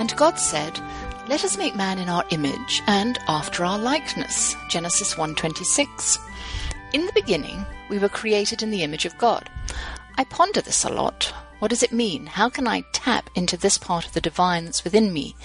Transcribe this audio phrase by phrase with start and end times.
[0.00, 0.80] And God said,
[1.28, 4.56] Let us make man in our image and after our likeness.
[4.70, 6.16] Genesis 1:26.
[6.94, 9.50] In the beginning, we were created in the image of God.
[10.16, 11.34] I ponder this a lot.
[11.58, 12.24] What does it mean?
[12.24, 15.36] How can I tap into this part of the divine that's within me?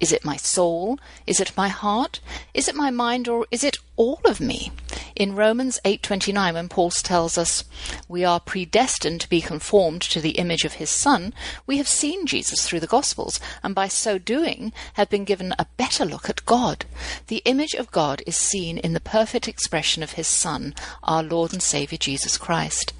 [0.00, 0.98] Is it my soul?
[1.26, 2.20] Is it my heart?
[2.54, 4.72] Is it my mind or is it all of me?
[5.20, 7.64] In Romans 8:29 when Paul tells us
[8.08, 11.34] we are predestined to be conformed to the image of his son,
[11.66, 15.66] we have seen Jesus through the gospels and by so doing have been given a
[15.76, 16.86] better look at God.
[17.26, 21.52] The image of God is seen in the perfect expression of his son, our Lord
[21.52, 22.94] and Savior Jesus Christ.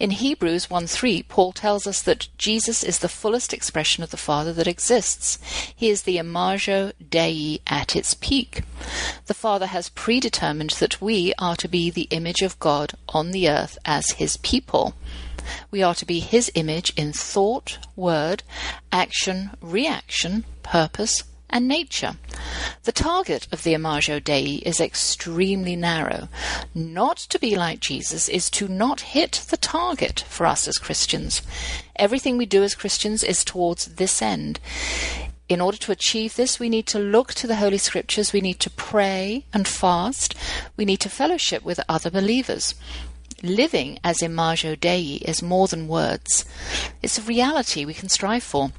[0.00, 4.16] In Hebrews 1 3, Paul tells us that Jesus is the fullest expression of the
[4.16, 5.38] Father that exists.
[5.74, 8.62] He is the imago Dei at its peak.
[9.26, 13.48] The Father has predetermined that we are to be the image of God on the
[13.48, 14.94] earth as His people.
[15.70, 18.42] We are to be His image in thought, word,
[18.90, 22.16] action, reaction, purpose, and nature.
[22.84, 26.28] The target of the Imago Dei is extremely narrow.
[26.74, 31.42] Not to be like Jesus is to not hit the target for us as Christians.
[31.96, 34.60] Everything we do as Christians is towards this end.
[35.48, 38.60] In order to achieve this, we need to look to the Holy Scriptures, we need
[38.60, 40.34] to pray and fast,
[40.76, 42.74] we need to fellowship with other believers.
[43.42, 46.46] Living as Imago Dei is more than words.
[47.02, 48.72] It's a reality we can strive for.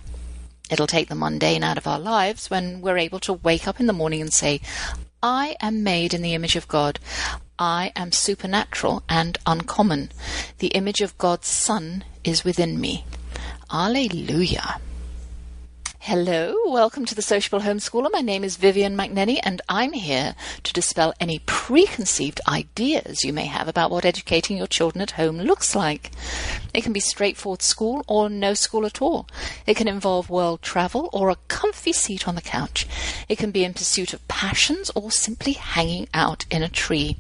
[0.70, 3.86] It'll take the mundane out of our lives when we're able to wake up in
[3.86, 4.62] the morning and say,
[5.22, 7.00] I am made in the image of God.
[7.58, 10.12] I am supernatural and uncommon.
[10.60, 13.06] The image of God's Son is within me.
[13.72, 14.80] Alleluia.
[16.08, 18.12] Hello, welcome to the Sociable Homeschooler.
[18.12, 23.46] My name is Vivian McNinney, and I'm here to dispel any preconceived ideas you may
[23.46, 26.12] have about what educating your children at home looks like.
[26.76, 29.28] It can be straightforward school or no school at all.
[29.66, 32.86] It can involve world travel or a comfy seat on the couch.
[33.28, 37.18] It can be in pursuit of passions or simply hanging out in a tree.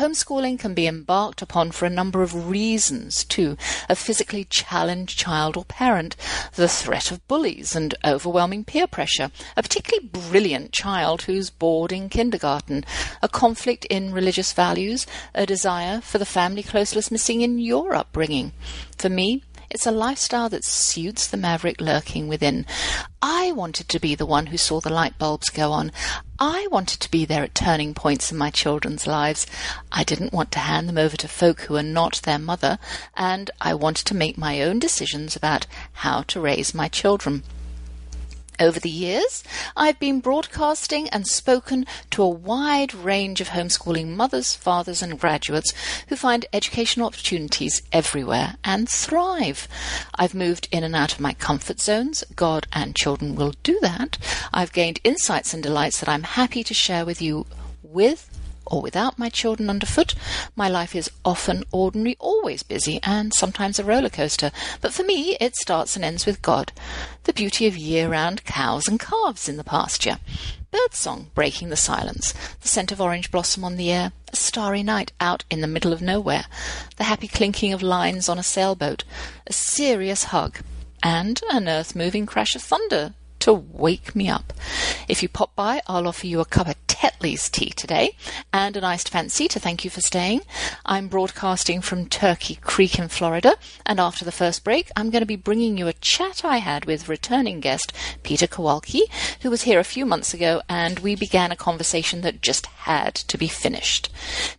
[0.00, 3.58] Homeschooling can be embarked upon for a number of reasons, too.
[3.86, 6.16] A physically challenged child or parent,
[6.54, 12.08] the threat of bullies and overwhelming peer pressure, a particularly brilliant child who's bored in
[12.08, 12.82] kindergarten,
[13.20, 18.52] a conflict in religious values, a desire for the family closeness missing in your upbringing.
[18.96, 22.66] For me, it's a lifestyle that suits the maverick lurking within.
[23.22, 25.92] I wanted to be the one who saw the light bulbs go on.
[26.38, 29.46] I wanted to be there at turning points in my children's lives.
[29.92, 32.78] I didn't want to hand them over to folk who are not their mother,
[33.16, 37.44] and I wanted to make my own decisions about how to raise my children.
[38.60, 39.42] Over the years,
[39.74, 45.72] I've been broadcasting and spoken to a wide range of homeschooling mothers, fathers, and graduates
[46.08, 49.66] who find educational opportunities everywhere and thrive.
[50.14, 52.22] I've moved in and out of my comfort zones.
[52.36, 54.18] God and children will do that.
[54.52, 57.46] I've gained insights and delights that I'm happy to share with you
[57.82, 58.39] with
[58.70, 60.14] or without my children underfoot.
[60.56, 64.50] My life is often ordinary, always busy, and sometimes a roller coaster.
[64.80, 66.72] But for me, it starts and ends with God.
[67.24, 70.18] The beauty of year round cows and calves in the pasture.
[70.70, 72.32] Birdsong breaking the silence.
[72.60, 74.12] The scent of orange blossom on the air.
[74.32, 76.44] A starry night out in the middle of nowhere.
[76.96, 79.02] The happy clinking of lines on a sailboat.
[79.48, 80.60] A serious hug.
[81.02, 84.52] And an earth moving crash of thunder to wake me up.
[85.08, 88.14] If you pop by, I'll offer you a cup of Tetley's tea today
[88.52, 90.42] and an iced fancy to thank you for staying.
[90.84, 93.56] I'm broadcasting from Turkey Creek in Florida,
[93.86, 96.84] and after the first break, I'm going to be bringing you a chat I had
[96.84, 97.92] with returning guest
[98.22, 99.02] Peter Kowalke,
[99.40, 103.14] who was here a few months ago, and we began a conversation that just had
[103.14, 104.10] to be finished.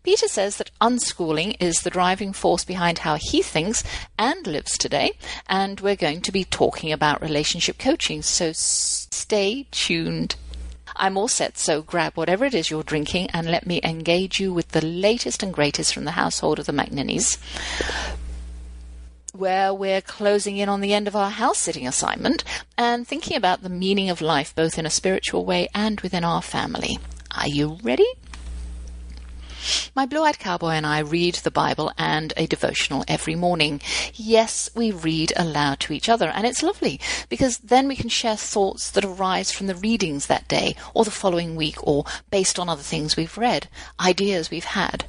[0.03, 3.83] Peter says that unschooling is the driving force behind how he thinks
[4.17, 5.11] and lives today,
[5.47, 10.35] and we're going to be talking about relationship coaching, so stay tuned.
[10.95, 14.53] I'm all set, so grab whatever it is you're drinking and let me engage you
[14.53, 17.38] with the latest and greatest from the household of the McNinneys
[19.33, 22.44] where we're closing in on the end of our house sitting assignment
[22.77, 26.41] and thinking about the meaning of life both in a spiritual way and within our
[26.41, 27.00] family.
[27.35, 28.07] Are you ready?
[29.93, 33.81] My blue eyed cowboy and I read the Bible and a devotional every morning.
[34.13, 38.37] Yes, we read aloud to each other, and it's lovely because then we can share
[38.37, 42.69] thoughts that arise from the readings that day or the following week or based on
[42.69, 43.67] other things we've read,
[43.99, 45.03] ideas we've had.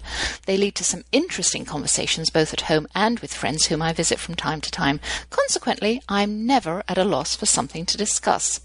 [0.46, 4.18] They lead to some interesting conversations both at home and with friends whom I visit
[4.18, 4.98] from time to time.
[5.30, 8.58] Consequently, I'm never at a loss for something to discuss.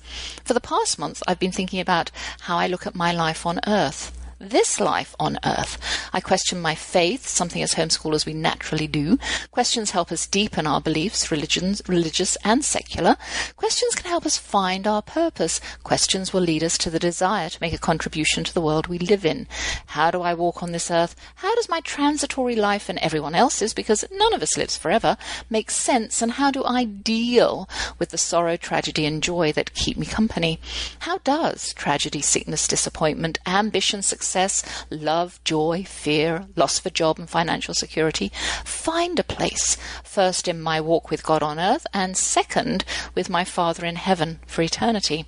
[0.44, 2.10] For the past month, I've been thinking about
[2.42, 5.78] how I look at my life on earth this life on earth.
[6.13, 9.18] I question my faith, something as homeschoolers we naturally do.
[9.51, 13.18] Questions help us deepen our beliefs, religions, religious and secular.
[13.56, 15.60] Questions can help us find our purpose.
[15.84, 19.00] Questions will lead us to the desire to make a contribution to the world we
[19.00, 19.48] live in.
[19.88, 21.16] How do I walk on this earth?
[21.36, 25.18] How does my transitory life and everyone else's, because none of us lives forever,
[25.50, 26.22] make sense?
[26.22, 27.68] And how do I deal
[27.98, 30.60] with the sorrow, tragedy, and joy that keep me company?
[31.00, 37.18] How does tragedy, sickness, disappointment, ambition, success, success, love, joy, fear, loss of a job
[37.18, 38.30] and financial security,
[38.66, 42.84] find a place, first in my walk with God on earth, and second
[43.16, 45.26] with my Father in heaven for eternity.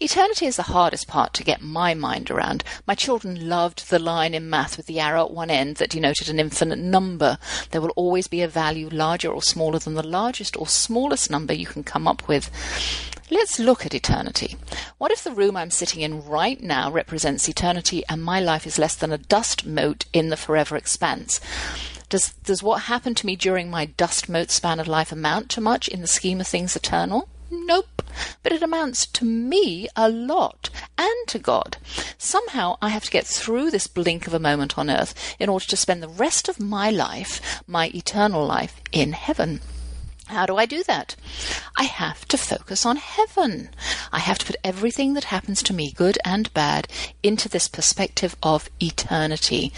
[0.00, 2.62] Eternity is the hardest part to get my mind around.
[2.86, 6.28] My children loved the line in math with the arrow at one end that denoted
[6.28, 7.38] an infinite number.
[7.70, 11.52] There will always be a value larger or smaller than the largest or smallest number
[11.52, 12.50] you can come up with.
[13.30, 14.56] Let's look at eternity.
[14.96, 18.78] What if the room I'm sitting in right now represents eternity and my life is
[18.78, 21.40] less than a dust mote in the forever expanse?
[22.08, 25.60] Does, does what happened to me during my dust mote span of life amount to
[25.60, 27.28] much in the scheme of things eternal?
[27.50, 28.02] Nope.
[28.42, 31.76] But it amounts to me a lot and to God.
[32.16, 35.66] Somehow I have to get through this blink of a moment on earth in order
[35.66, 39.60] to spend the rest of my life, my eternal life, in heaven.
[40.28, 41.16] How do I do that?
[41.76, 43.70] I have to focus on heaven.
[44.12, 46.86] I have to put everything that happens to me, good and bad,
[47.22, 49.72] into this perspective of eternity.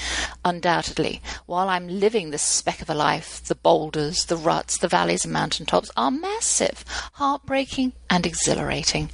[0.45, 5.25] Undoubtedly, while I'm living this speck of a life, the boulders, the ruts, the valleys
[5.25, 9.09] and mountaintops are massive, heartbreaking, and exhilarating.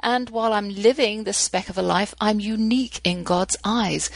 [0.00, 4.10] And while I'm living this speck of a life, I'm unique in God's eyes.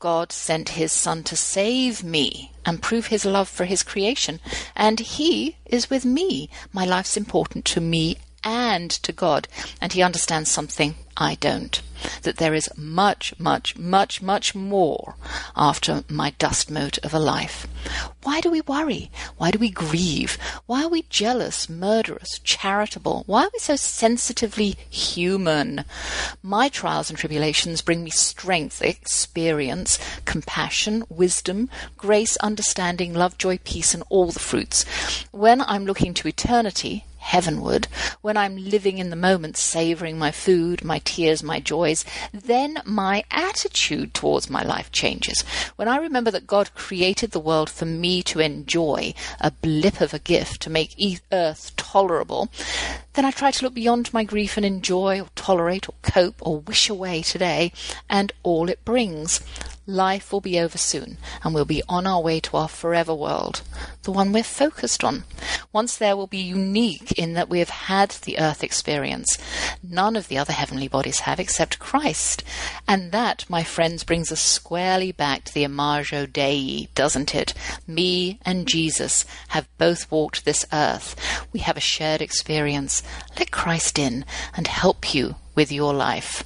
[0.00, 4.40] God sent his Son to save me and prove his love for his creation,
[4.76, 6.50] and he is with me.
[6.72, 9.48] My life's important to me and to God,
[9.80, 11.82] and he understands something I don't.
[12.22, 15.16] That there is much, much, much, much more
[15.54, 17.66] after my dust mote of a life.
[18.22, 19.10] Why do we worry?
[19.36, 20.38] Why do we grieve?
[20.64, 23.24] Why are we jealous, murderous, charitable?
[23.26, 25.84] Why are we so sensitively human?
[26.42, 33.92] My trials and tribulations bring me strength, experience, compassion, wisdom, grace, understanding, love, joy, peace,
[33.92, 34.84] and all the fruits.
[35.32, 37.86] When I'm looking to eternity, heavenward,
[38.22, 43.22] when I'm living in the moment, savoring my food, my tears, my joys, then my
[43.30, 45.42] attitude towards my life changes.
[45.76, 50.12] When I remember that God created the world for me to enjoy, a blip of
[50.12, 50.96] a gift to make
[51.30, 52.48] earth tolerable,
[53.14, 56.60] then I try to look beyond my grief and enjoy or tolerate or cope or
[56.60, 57.72] wish away today
[58.08, 59.40] and all it brings.
[59.86, 63.62] Life will be over soon, and we'll be on our way to our forever world,
[64.02, 65.24] the one we're focused on.
[65.72, 69.38] Once there, we'll be unique in that we have had the earth experience.
[69.82, 72.44] None of the other heavenly bodies have except Christ.
[72.86, 77.54] And that, my friends, brings us squarely back to the Imago Dei, doesn't it?
[77.86, 81.16] Me and Jesus have both walked this earth.
[81.52, 83.02] We have a shared experience.
[83.38, 84.24] Let Christ in
[84.56, 86.44] and help you with your life.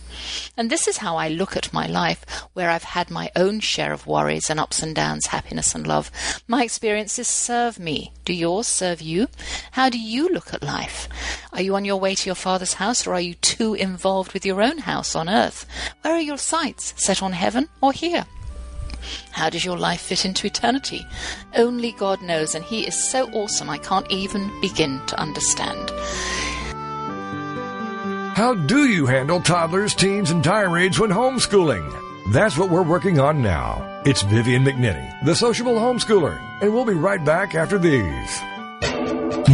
[0.56, 3.92] And this is how I look at my life, where I've had my own share
[3.92, 6.10] of worries and ups and downs, happiness and love.
[6.46, 8.12] My experiences serve me.
[8.24, 9.28] Do yours serve you?
[9.72, 11.08] How do you look at life?
[11.52, 14.46] Are you on your way to your father's house, or are you too involved with
[14.46, 15.66] your own house on earth?
[16.02, 16.94] Where are your sights?
[16.96, 18.26] Set on heaven or here?
[19.32, 21.06] How does your life fit into eternity?
[21.54, 25.90] Only God knows, and He is so awesome I can't even begin to understand.
[28.34, 32.32] How do you handle toddlers, teens, and tirades when homeschooling?
[32.32, 34.02] That's what we're working on now.
[34.04, 38.40] It's Vivian McNinney, the sociable homeschooler, and we'll be right back after these.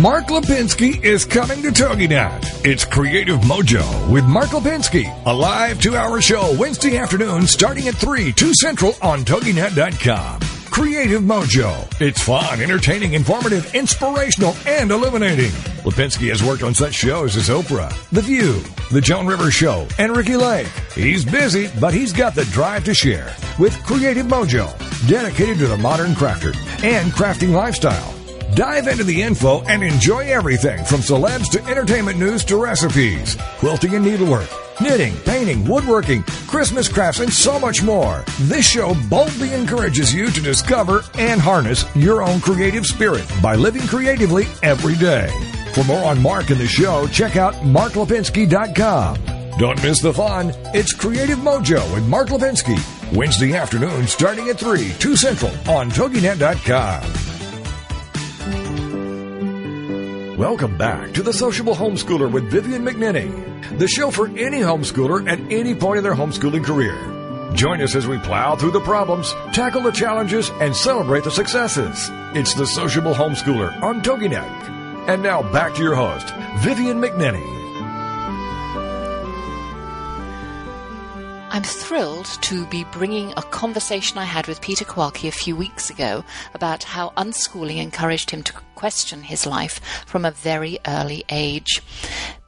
[0.01, 2.65] Mark Lipinski is coming to TogiNet.
[2.65, 8.33] It's Creative Mojo with Mark Lipinski, a live two-hour show Wednesday afternoon starting at 3,
[8.33, 10.60] 2 Central on TogiNet.com.
[10.71, 12.01] Creative Mojo.
[12.01, 15.51] It's fun, entertaining, informative, inspirational, and illuminating.
[15.83, 18.61] Lipinski has worked on such shows as Oprah, The View,
[18.93, 20.69] The Joan Rivers Show, and Ricki Lake.
[20.95, 24.69] He's busy, but he's got the drive to share with Creative Mojo,
[25.09, 28.15] dedicated to the modern crafter and crafting lifestyle.
[28.55, 33.95] Dive into the info and enjoy everything from celebs to entertainment news to recipes, quilting
[33.95, 34.49] and needlework,
[34.81, 38.25] knitting, painting, woodworking, Christmas crafts, and so much more.
[38.41, 43.87] This show boldly encourages you to discover and harness your own creative spirit by living
[43.87, 45.31] creatively every day.
[45.75, 49.41] For more on Mark and the show, check out marklipinski.com.
[49.59, 50.53] Don't miss the fun.
[50.75, 52.79] It's Creative Mojo with Mark Lipinski.
[53.15, 57.40] Wednesday afternoon starting at 3, 2 Central on TogiNet.com.
[60.41, 65.39] Welcome back to The Sociable Homeschooler with Vivian McNinney, the show for any homeschooler at
[65.53, 66.97] any point in their homeschooling career.
[67.53, 72.09] Join us as we plow through the problems, tackle the challenges, and celebrate the successes.
[72.35, 75.09] It's The Sociable Homeschooler on TogiNet.
[75.11, 77.60] And now back to your host, Vivian McNinney.
[81.61, 85.91] I'm thrilled to be bringing a conversation I had with Peter Kowalke a few weeks
[85.91, 86.25] ago
[86.55, 91.83] about how unschooling encouraged him to question his life from a very early age.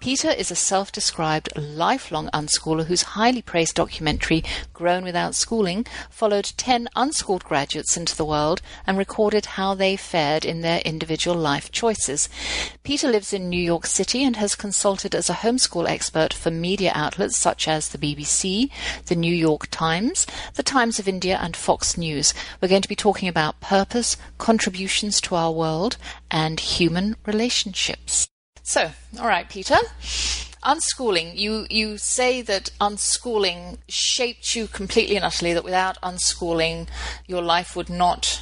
[0.03, 4.43] Peter is a self described lifelong unschooler whose highly praised documentary,
[4.73, 10.45] Grown Without Schooling, followed 10 unschooled graduates into the world and recorded how they fared
[10.45, 12.29] in their individual life choices.
[12.83, 16.91] Peter lives in New York City and has consulted as a homeschool expert for media
[16.97, 18.73] outlets such as the BBC,
[19.07, 22.35] the New York Times, the Times of India, and Fox News.
[22.61, 25.97] We're going to be talking about purpose, contributions to our world,
[26.29, 28.32] and human relationships.
[28.63, 29.77] So, all right, Peter.
[30.63, 36.87] Unschooling, you, you say that unschooling shaped you completely and utterly, that without unschooling,
[37.27, 38.41] your life would not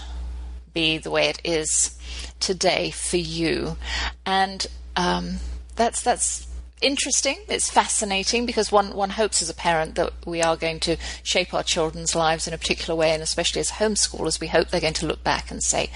[0.75, 1.99] be the way it is
[2.39, 3.79] today for you.
[4.27, 5.37] And um,
[5.77, 6.47] that's, that's
[6.81, 7.39] interesting.
[7.49, 11.53] It's fascinating because one, one hopes as a parent that we are going to shape
[11.55, 14.95] our children's lives in a particular way, and especially as homeschoolers, we hope they're going
[14.95, 15.91] to look back and say,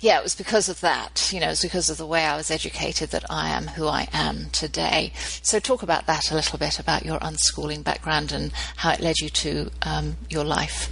[0.00, 1.30] yeah, it was because of that.
[1.32, 4.08] You know, it's because of the way I was educated that I am who I
[4.12, 5.12] am today.
[5.42, 9.18] So, talk about that a little bit about your unschooling background and how it led
[9.20, 10.90] you to um, your life.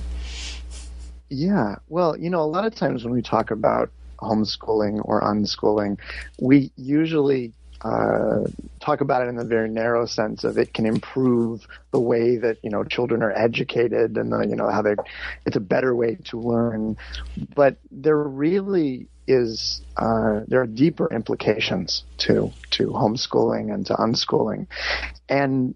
[1.29, 5.99] Yeah, well, you know, a lot of times when we talk about homeschooling or unschooling,
[6.39, 8.44] we usually uh,
[8.80, 12.58] talk about it in the very narrow sense of it can improve the way that
[12.62, 14.94] you know children are educated and the, you know how they
[15.46, 16.96] it's a better way to learn.
[17.54, 24.66] But there really is uh, there are deeper implications to to homeschooling and to unschooling.
[25.28, 25.75] And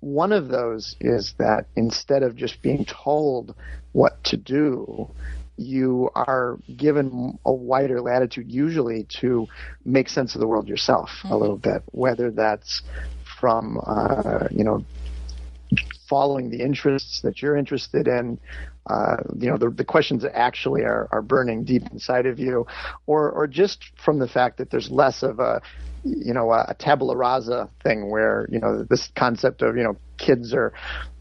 [0.00, 3.54] one of those is that instead of just being told
[3.92, 5.10] what to do
[5.56, 9.46] you are given a wider latitude usually to
[9.84, 11.32] make sense of the world yourself mm-hmm.
[11.32, 12.82] a little bit, whether that's
[13.40, 14.84] from, uh, you know,
[16.08, 18.38] following the interests that you're interested in,
[18.86, 22.66] uh, you know, the, the questions that actually are, are burning deep inside of you,
[23.06, 25.62] or, or just from the fact that there's less of a,
[26.04, 29.96] you know, a, a tabula rasa thing where, you know, this concept of, you know,
[30.18, 30.72] kids are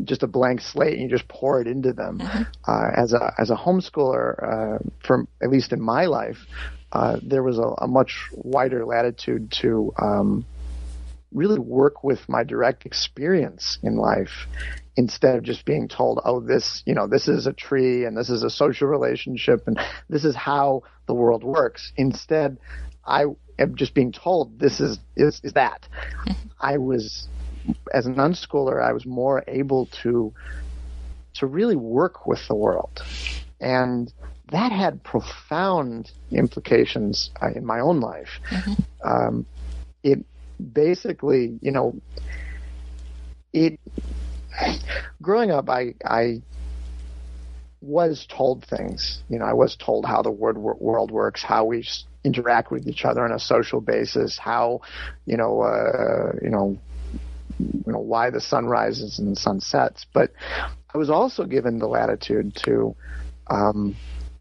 [0.03, 2.19] just a blank slate and you just pour it into them.
[2.19, 2.43] Mm-hmm.
[2.67, 6.37] Uh, as a, as a homeschooler, uh, from, at least in my life,
[6.91, 10.45] uh, there was a, a, much wider latitude to, um,
[11.31, 14.45] really work with my direct experience in life
[14.95, 18.29] instead of just being told, oh, this, you know, this is a tree and this
[18.29, 21.91] is a social relationship and this is how the world works.
[21.97, 22.57] Instead,
[23.05, 23.25] I
[23.57, 25.87] am just being told this is, is, is that.
[26.61, 27.27] I was,
[27.93, 30.33] as an unschooler, I was more able to,
[31.35, 33.01] to really work with the world.
[33.59, 34.13] And
[34.51, 38.29] that had profound implications uh, in my own life.
[38.51, 38.73] Mm-hmm.
[39.03, 39.45] Um,
[40.03, 40.23] it
[40.71, 41.95] basically, you know,
[43.51, 43.79] it
[45.21, 46.41] growing up, I I
[47.81, 49.21] was told things.
[49.29, 51.85] You know, I was told how the world world works, how we
[52.23, 54.81] interact with each other on a social basis, how,
[55.25, 56.77] you know, uh, you know,
[57.59, 60.05] you know why the sun rises and the sun sets.
[60.13, 60.31] But
[60.93, 62.95] I was also given the latitude to
[63.47, 63.95] um,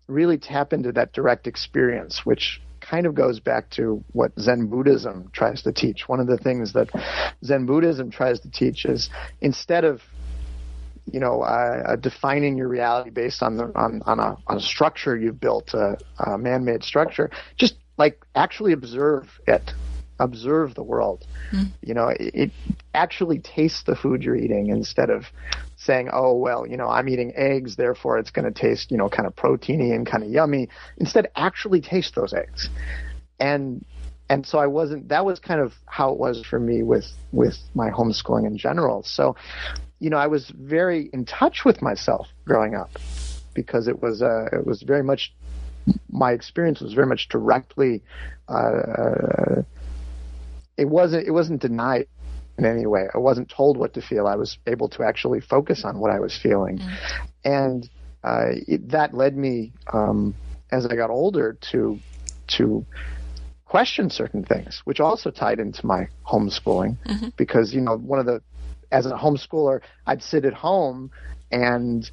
[0.07, 5.31] really tap into that direct experience, which kind of goes back to what Zen Buddhism
[5.33, 6.09] tries to teach.
[6.09, 6.91] One of the things that
[7.45, 9.09] Zen Buddhism tries to teach is
[9.41, 10.03] instead of
[11.11, 14.61] you know, uh, uh, defining your reality based on the on on a, on a
[14.61, 17.31] structure you've built, a, a man-made structure.
[17.57, 19.73] Just like actually observe it,
[20.21, 21.27] observe the world.
[21.53, 21.69] Mm.
[21.83, 22.51] You know, it, it,
[22.95, 25.25] actually taste the food you're eating instead of
[25.85, 29.09] saying, "Oh well, you know, I'm eating eggs, therefore it's going to taste, you know,
[29.09, 32.69] kind of proteiny and kind of yummy." Instead, actually taste those eggs,
[33.39, 33.85] and
[34.29, 35.09] and so I wasn't.
[35.09, 39.03] That was kind of how it was for me with with my homeschooling in general.
[39.03, 39.37] So,
[39.99, 42.91] you know, I was very in touch with myself growing up
[43.55, 45.35] because it was uh, it was very much
[46.11, 48.03] my experience was very much directly.
[48.49, 49.63] Uh,
[50.77, 52.07] it wasn't it wasn't denied
[52.59, 53.07] in any way.
[53.15, 54.27] I wasn't told what to feel.
[54.27, 56.97] I was able to actually focus on what I was feeling, mm.
[57.45, 57.89] and
[58.23, 60.35] uh, it, that led me um,
[60.71, 61.99] as I got older to
[62.49, 62.85] to
[63.65, 67.29] question certain things, which also tied into my homeschooling mm-hmm.
[67.37, 68.43] because you know one of the
[68.91, 71.11] as a homeschooler I'd sit at home
[71.51, 72.11] and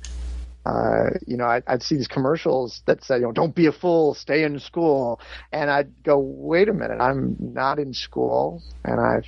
[0.65, 3.71] uh, you know, I'd, I'd see these commercials that said, you know, don't be a
[3.71, 5.19] fool, stay in school.
[5.51, 9.21] And I'd go, wait a minute, I'm not in school and I,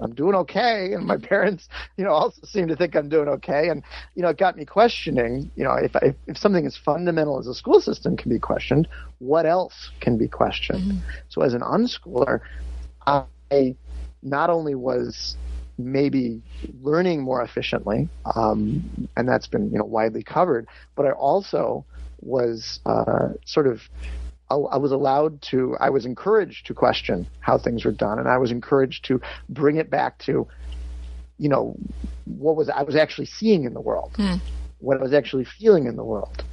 [0.00, 0.92] I'm doing okay.
[0.92, 3.68] And my parents, you know, also seem to think I'm doing okay.
[3.68, 3.82] And,
[4.14, 7.46] you know, it got me questioning, you know, if, if, if something as fundamental as
[7.46, 10.92] a school system can be questioned, what else can be questioned?
[10.92, 11.10] Mm-hmm.
[11.28, 12.40] So as an unschooler,
[13.06, 13.76] I
[14.22, 15.36] not only was
[15.78, 16.42] maybe
[16.82, 20.66] learning more efficiently, um, and that's been you know widely covered.
[20.96, 21.84] But I also
[22.20, 23.82] was uh, sort of
[24.50, 28.38] I, was allowed to, I was encouraged to question how things were done, and I
[28.38, 29.20] was encouraged to
[29.50, 30.48] bring it back to,
[31.38, 31.76] you know,
[32.24, 34.40] what was I was actually seeing in the world, mm.
[34.78, 36.44] what I was actually feeling in the world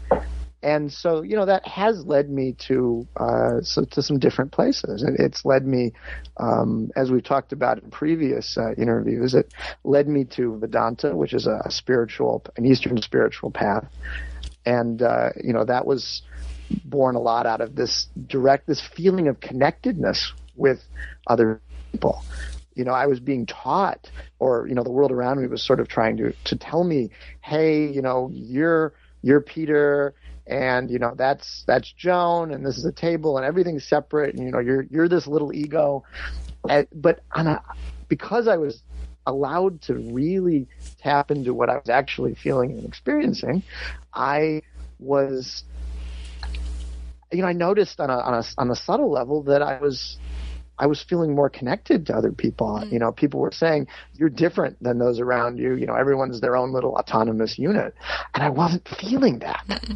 [0.66, 5.06] and so you know that has led me to uh, so, to some different places.
[5.20, 5.94] It's led me,
[6.38, 9.54] um, as we've talked about in previous uh, interviews, it
[9.84, 13.86] led me to Vedanta, which is a spiritual, an Eastern spiritual path,
[14.66, 16.24] and uh, you know that was
[16.84, 20.80] born a lot out of this direct, this feeling of connectedness with
[21.28, 22.24] other people
[22.74, 25.80] you know, I was being taught, or you know, the world around me was sort
[25.80, 30.14] of trying to to tell me, hey, you know, you're you're Peter,
[30.48, 34.44] and you know that's that's Joan, and this is a table, and everything's separate, and
[34.44, 36.04] you know you're you're this little ego,
[36.70, 37.62] and, but on a,
[38.08, 38.82] because I was
[39.26, 40.68] allowed to really
[41.02, 43.64] tap into what I was actually feeling and experiencing,
[44.14, 44.62] I
[45.00, 45.64] was,
[47.32, 50.18] you know, I noticed on a on a on a subtle level that I was
[50.78, 52.68] I was feeling more connected to other people.
[52.68, 52.94] Mm-hmm.
[52.94, 55.76] You know, people were saying, you're different than those around you.
[55.76, 57.96] You know, everyone's their own little autonomous unit.
[58.34, 59.64] And I wasn't feeling that.
[59.68, 59.94] Mm-hmm.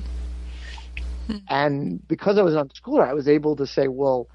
[1.50, 4.28] And because I was unschooler, I was able to say, well,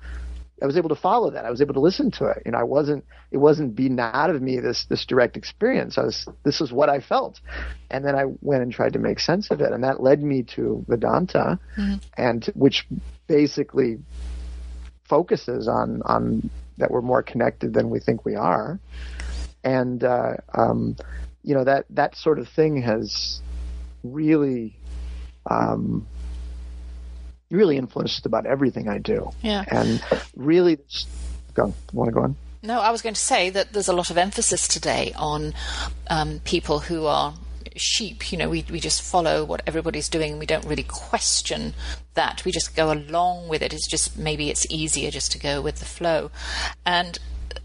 [0.63, 1.45] I was able to follow that.
[1.45, 2.43] I was able to listen to it.
[2.47, 5.99] You know, I wasn't, it wasn't beaten out of me this, this direct experience.
[5.99, 7.41] I was, this is what I felt.
[7.91, 9.73] And then I went and tried to make sense of it.
[9.73, 11.97] And that led me to Vedanta mm-hmm.
[12.17, 12.87] and which
[13.27, 13.99] basically
[15.09, 18.79] focuses on, on that we're more connected than we think we are.
[19.65, 20.97] And, uh, um,
[21.43, 23.41] you know, that, that sort of thing has
[24.03, 24.77] really,
[25.51, 26.07] um,
[27.55, 29.31] really influenced about everything I do.
[29.43, 29.65] Yeah.
[29.69, 30.03] And
[30.37, 30.79] really,
[31.55, 31.75] go.
[31.93, 32.37] Want to go on?
[32.63, 35.55] No, I was going to say that there's a lot of emphasis today on
[36.09, 37.35] um, people who are
[37.77, 38.33] sheep.
[38.33, 41.75] You know, we, we just follow what everybody's doing and we don't really question
[42.15, 42.45] that.
[42.45, 43.75] We just go along with it.
[43.75, 46.31] It's just maybe it's easier just to go with the flow.
[46.87, 47.19] And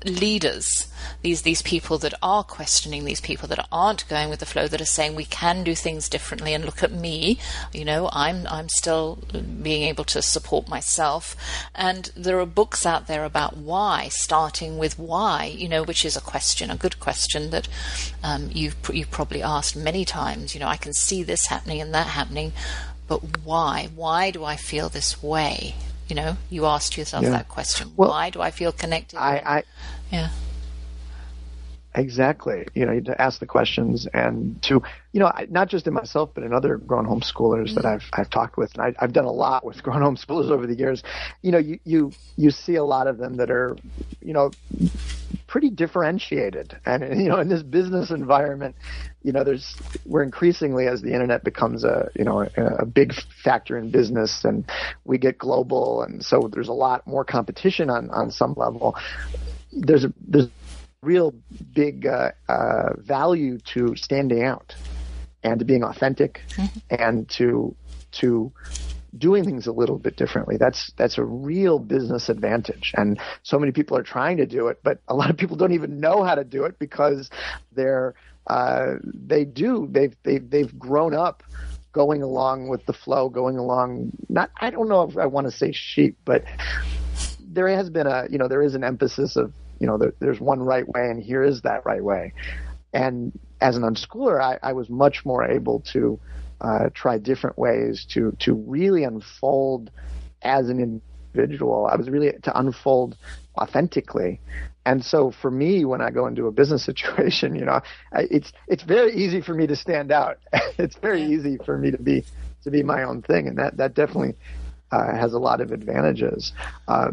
[0.06, 0.88] leaders,
[1.22, 4.82] these these people that are questioning, these people that aren't going with the flow, that
[4.82, 6.54] are saying we can do things differently.
[6.54, 7.40] And look at me,
[7.74, 9.20] you know, I'm I'm still
[9.62, 11.36] being able to support myself.
[11.76, 16.16] And there are books out there about why, starting with why, you know, which is
[16.16, 17.68] a question, a good question that
[18.24, 20.54] um, you've you've probably asked many times.
[20.54, 22.54] You know, I can see this happening and that happening,
[23.08, 23.90] but why?
[23.94, 25.76] Why do I feel this way?
[26.10, 27.30] You know, you asked yourself yeah.
[27.30, 27.92] that question.
[27.96, 29.18] Well, Why do I feel connected?
[29.18, 29.64] I, I
[30.12, 30.30] yeah.
[31.96, 32.68] Exactly.
[32.76, 36.44] You know, to ask the questions and to, you know, not just in myself, but
[36.44, 37.76] in other grown homeschoolers mm-hmm.
[37.76, 40.68] that I've I've talked with, and I, have done a lot with grown homeschoolers over
[40.68, 41.02] the years.
[41.42, 43.76] You know, you you you see a lot of them that are,
[44.22, 44.52] you know,
[45.48, 48.76] pretty differentiated, and you know, in this business environment,
[49.24, 49.76] you know, there's
[50.06, 54.46] we're increasingly as the internet becomes a you know a, a big factor in business,
[54.46, 54.64] and
[55.06, 58.96] we get global, and so there's a lot more competition on on some level.
[59.72, 60.50] There's a there's
[61.02, 61.34] real
[61.74, 64.76] big uh, uh, value to standing out
[65.44, 66.80] and to being authentic mm-hmm.
[66.90, 67.76] and to
[68.12, 68.52] to
[69.18, 70.58] doing things a little bit differently.
[70.58, 72.94] That's that's a real business advantage.
[72.96, 75.74] And so many people are trying to do it, but a lot of people don't
[75.74, 77.30] even know how to do it because
[77.72, 78.14] they're
[78.48, 81.44] uh, they do they've they've they've grown up
[81.94, 84.12] going along with the flow, going along.
[84.28, 86.44] Not I don't know if I want to say sheep, but
[87.42, 90.40] there has been a you know there is an emphasis of you know, there, there's
[90.40, 92.34] one right way and here is that right way.
[92.94, 96.20] And as an unschooler, I, I was much more able to
[96.62, 99.92] uh, try different ways to to really unfold
[100.42, 101.02] as an
[101.34, 101.88] individual.
[101.88, 103.16] I was really to unfold
[103.58, 104.40] authentically.
[104.86, 107.82] And so for me, when I go into a business situation, you know,
[108.14, 110.40] it's it's very easy for me to stand out.
[110.78, 112.26] it's very easy for me to be
[112.64, 114.36] to be my own thing, and that that definitely
[114.92, 116.54] uh, has a lot of advantages.
[116.88, 117.12] Uh,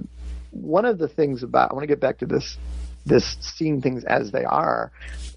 [0.60, 2.58] one of the things about I want to get back to this
[3.04, 4.90] this seeing things as they are.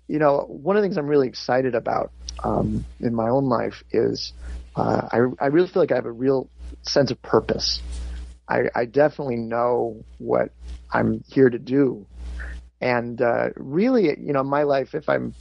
[0.07, 2.11] You know, one of the things I'm really excited about
[2.43, 4.33] um, in my own life is
[4.75, 6.49] uh, I, I really feel like I have a real
[6.81, 7.81] sense of purpose.
[8.47, 10.49] I, I definitely know what
[10.91, 12.07] I'm here to do.
[12.81, 15.35] And uh, really, you know, my life, if I'm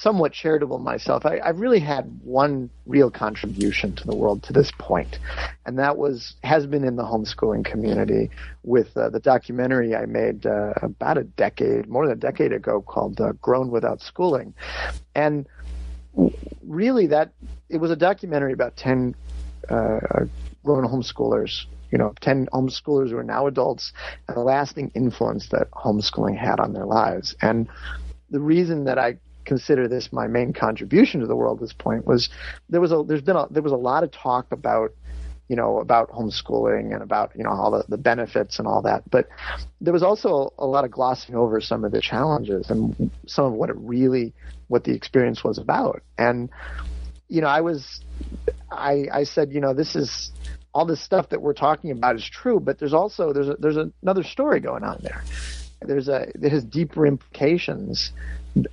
[0.00, 4.72] somewhat charitable myself, I, have really had one real contribution to the world to this
[4.78, 5.18] point,
[5.66, 8.30] and that was has been in the homeschooling community
[8.62, 12.80] with uh, the documentary I made uh, about a decade, more than a decade ago,
[12.80, 14.54] called uh, "Grown Without Schooling,"
[15.14, 15.46] and
[16.66, 17.32] really that
[17.68, 19.14] it was a documentary about ten
[19.68, 20.24] uh,
[20.64, 23.92] grown homeschoolers you know, 10 homeschoolers who are now adults
[24.28, 27.34] and the lasting influence that homeschooling had on their lives.
[27.42, 27.68] And
[28.30, 32.06] the reason that I consider this my main contribution to the world at this point
[32.06, 32.28] was
[32.68, 34.92] there was a there's been a there was a lot of talk about
[35.48, 39.02] you know about homeschooling and about you know all the, the benefits and all that.
[39.10, 39.28] But
[39.80, 43.52] there was also a lot of glossing over some of the challenges and some of
[43.52, 44.32] what it really
[44.68, 46.02] what the experience was about.
[46.16, 46.50] And
[47.30, 48.00] you know i was
[48.70, 50.32] i i said you know this is
[50.74, 53.78] all this stuff that we're talking about is true but there's also there's a, there's
[54.02, 55.22] another story going on there.
[55.82, 58.12] There's a it has deeper implications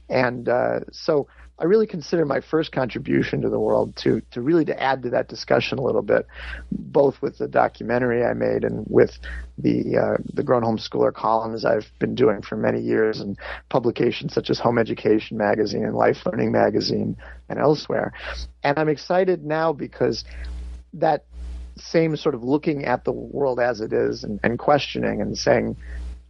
[0.09, 1.27] and uh, so
[1.59, 5.09] I really consider my first contribution to the world to to really to add to
[5.09, 6.27] that discussion a little bit,
[6.71, 9.17] both with the documentary I made and with
[9.57, 13.37] the uh, the grown homeschooler columns I've been doing for many years and
[13.69, 17.17] publications such as Home Education Magazine and Life Learning Magazine
[17.49, 18.13] and elsewhere.
[18.63, 20.25] And I'm excited now because
[20.93, 21.25] that
[21.75, 25.75] same sort of looking at the world as it is and, and questioning and saying,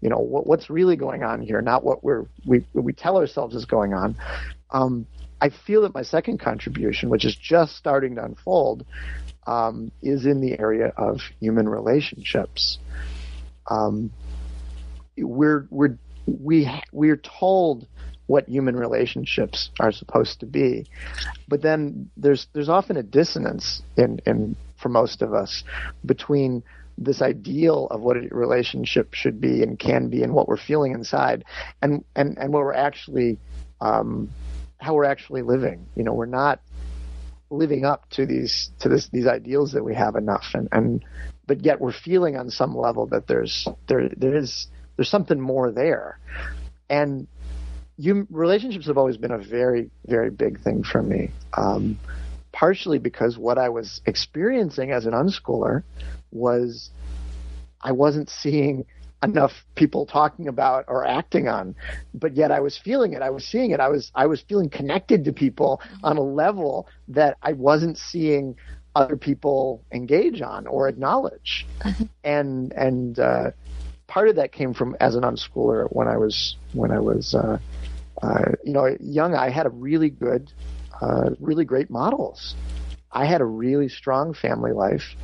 [0.02, 3.56] you know what, what's really going on here, not what we're we we tell ourselves
[3.56, 4.16] is going on.
[4.72, 5.08] Um,
[5.40, 8.86] I feel that my second contribution, which is just starting to unfold,
[9.46, 12.80] um, is in the area of human relationships.
[13.70, 14.12] Um,
[15.18, 17.88] we're we're we we're told
[18.28, 20.86] what human relationships are supposed to be,
[21.48, 25.64] but then there's there's often a dissonance in in for most of us
[26.06, 26.64] between
[26.98, 30.94] this ideal of what a relationship should be and can be and what we're feeling
[30.94, 31.44] inside
[31.82, 33.38] and and and what we're actually
[33.82, 34.30] um,
[34.80, 35.86] how we're actually living.
[35.96, 36.60] You know we're not
[37.50, 40.46] living up to these to this these ideals that we have enough.
[40.54, 41.06] And and
[41.46, 45.72] but yet we're feeling on some level that there's there there is there's something more
[45.72, 46.20] there.
[46.90, 47.28] And
[47.98, 52.00] you relationships have always been a very very big thing for me um,
[52.52, 55.84] partially because what I was experiencing as an unschooler
[56.32, 56.90] was
[57.82, 58.86] I wasn't seeing
[59.24, 61.74] enough people talking about or acting on
[62.14, 63.22] but yet i was feeling it.
[63.24, 63.80] I was seeing it.
[63.80, 68.56] I was i was feeling connected to people on a level that i wasn't seeing
[68.96, 71.66] other people engage on or acknowledge.
[71.80, 72.04] Mm-hmm.
[72.24, 73.52] and and uh,
[74.06, 77.58] part of that came from as an unschooler when i was when i was uh,
[78.22, 80.52] uh, you know young i had a really good
[81.02, 82.56] uh, really great models.
[83.12, 85.16] I had a really strong family life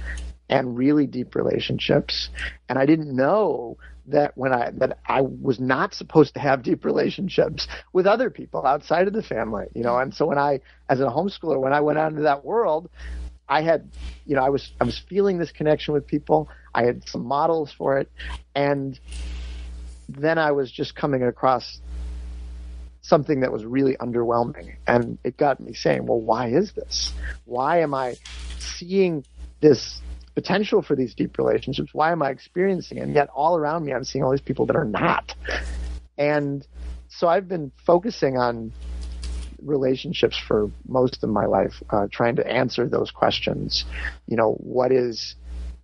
[0.54, 2.30] and really deep relationships.
[2.70, 6.86] And I didn't know that when I that I was not supposed to have deep
[6.86, 9.98] relationships with other people outside of the family, you know.
[9.98, 12.90] And so when I, as a homeschooler, when I went out into that world,
[13.50, 13.90] I had,
[14.28, 16.50] you know, I was I was feeling this connection with people.
[16.76, 18.12] I had some models for it,
[18.54, 19.00] and
[20.08, 21.80] then I was just coming across
[23.02, 27.12] something that was really underwhelming, and it got me saying, well, why is this?
[27.46, 28.18] Why am I
[28.60, 29.26] seeing
[29.62, 30.00] this
[30.36, 31.94] potential for these deep relationships.
[31.94, 33.02] Why am I experiencing it?
[33.02, 35.36] And yet all around me, I'm seeing all these people that are not.
[36.18, 36.66] And
[37.08, 38.72] so I've been focusing on
[39.62, 43.86] relationships for most of my life, uh, trying to answer those questions.
[44.28, 45.36] You know, what is,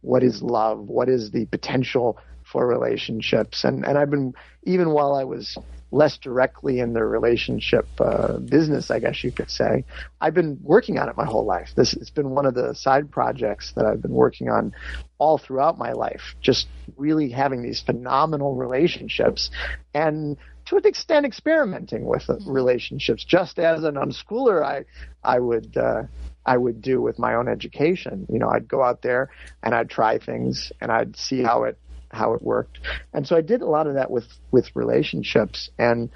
[0.01, 0.79] what is love?
[0.79, 3.63] What is the potential for relationships?
[3.63, 4.33] And, and I've been,
[4.63, 5.57] even while I was
[5.91, 9.85] less directly in their relationship uh, business, I guess you could say.
[10.21, 11.69] I've been working on it my whole life.
[11.75, 14.73] This it's been one of the side projects that I've been working on
[15.17, 16.35] all throughout my life.
[16.41, 19.49] Just really having these phenomenal relationships
[19.93, 22.49] and to an extent experimenting with mm-hmm.
[22.49, 23.23] relationships.
[23.23, 24.85] Just as an unschooler, I
[25.23, 25.75] I would.
[25.75, 26.03] Uh,
[26.45, 28.25] I would do with my own education.
[28.27, 29.29] You know, I'd go out there
[29.61, 31.77] and I'd try things and I'd see how it
[32.11, 32.79] how it worked.
[33.13, 35.69] And so I did a lot of that with, with relationships.
[35.77, 36.09] And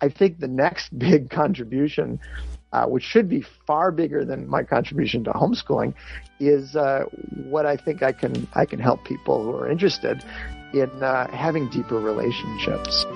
[0.00, 2.20] I think the next big contribution,
[2.72, 5.94] uh, which should be far bigger than my contribution to homeschooling,
[6.40, 7.04] is uh,
[7.48, 10.22] what I think I can I can help people who are interested
[10.72, 13.06] in uh, having deeper relationships.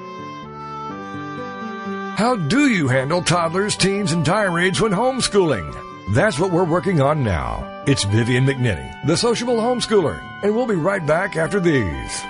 [2.17, 6.15] How do you handle toddlers, teens, and tirades when homeschooling?
[6.15, 7.72] That's what we're working on now.
[7.85, 12.23] It's Vivian McNinney, the sociable homeschooler, and we'll be right back after these.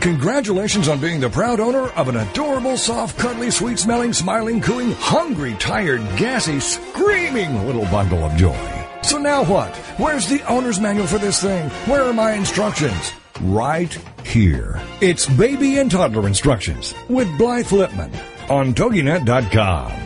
[0.00, 4.92] Congratulations on being the proud owner of an adorable, soft, cuddly, sweet smelling, smiling, cooing,
[4.92, 8.84] hungry, tired, gassy, screaming little bundle of joy.
[9.02, 9.74] So now what?
[9.96, 11.70] Where's the owner's manual for this thing?
[11.86, 13.14] Where are my instructions?
[13.40, 14.78] Right here.
[15.00, 18.14] It's baby and toddler instructions with Blythe Lipman
[18.50, 20.05] on TogiNet.com.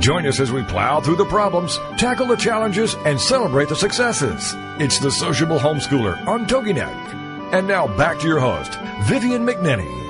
[0.01, 4.55] Join us as we plow through the problems, tackle the challenges, and celebrate the successes.
[4.81, 7.20] It's The Sociable Homeschooler on TogiNet.
[7.53, 10.01] And now back to your host, Vivian McNinney.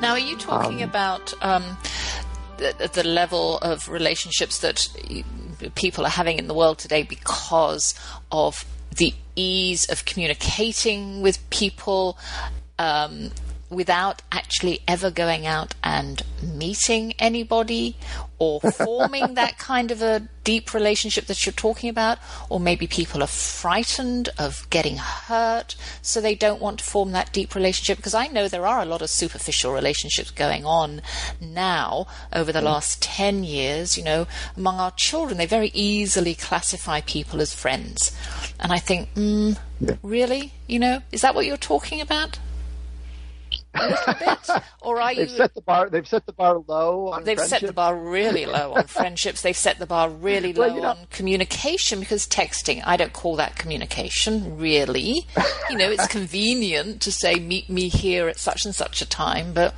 [0.00, 1.76] Now, are you talking um, about um,
[2.56, 4.88] the, the, level of relationships that
[5.74, 7.94] people are having in the world today because
[8.32, 8.64] of
[8.96, 12.16] the ease of communicating with people
[12.78, 13.30] um,
[13.70, 17.96] without actually ever going out and meeting anybody
[18.38, 23.22] or forming that kind of a deep relationship that you're talking about, or maybe people
[23.22, 27.98] are frightened of getting hurt, so they don't want to form that deep relationship.
[27.98, 31.02] Because I know there are a lot of superficial relationships going on
[31.40, 32.64] now over the mm.
[32.64, 34.26] last 10 years, you know,
[34.56, 35.36] among our children.
[35.36, 38.16] They very easily classify people as friends.
[38.58, 39.96] And I think, mm, yeah.
[40.02, 40.52] really?
[40.66, 42.38] You know, is that what you're talking about?
[43.74, 45.26] A little bit, or are you?
[45.26, 45.88] They've set the bar.
[45.90, 47.24] They've set the bar low on.
[47.24, 49.42] They've set the bar really low on friendships.
[49.42, 52.82] They've set the bar really low well, you know, on communication because texting.
[52.86, 55.26] I don't call that communication, really.
[55.70, 59.52] you know, it's convenient to say meet me here at such and such a time,
[59.52, 59.74] but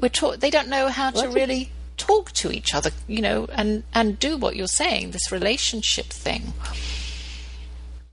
[0.00, 2.90] we're talk- They don't know how to really talk to each other.
[3.06, 5.10] You know, and and do what you're saying.
[5.12, 6.52] This relationship thing.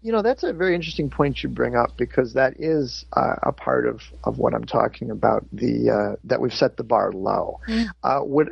[0.04, 3.52] You know, that's a very interesting point you bring up because that is uh, a
[3.52, 5.46] part of, of what I'm talking about.
[5.54, 7.60] The uh, that we've set the bar low.
[7.68, 7.88] Mm.
[8.02, 8.48] Uh, what,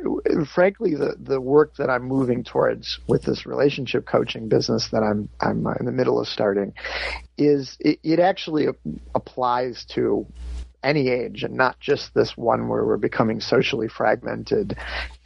[0.48, 5.28] frankly, the the work that I'm moving towards with this relationship coaching business that I'm
[5.40, 6.72] I'm in the middle of starting
[7.36, 8.68] is it, it actually
[9.14, 10.26] applies to
[10.82, 14.76] any age and not just this one where we're becoming socially fragmented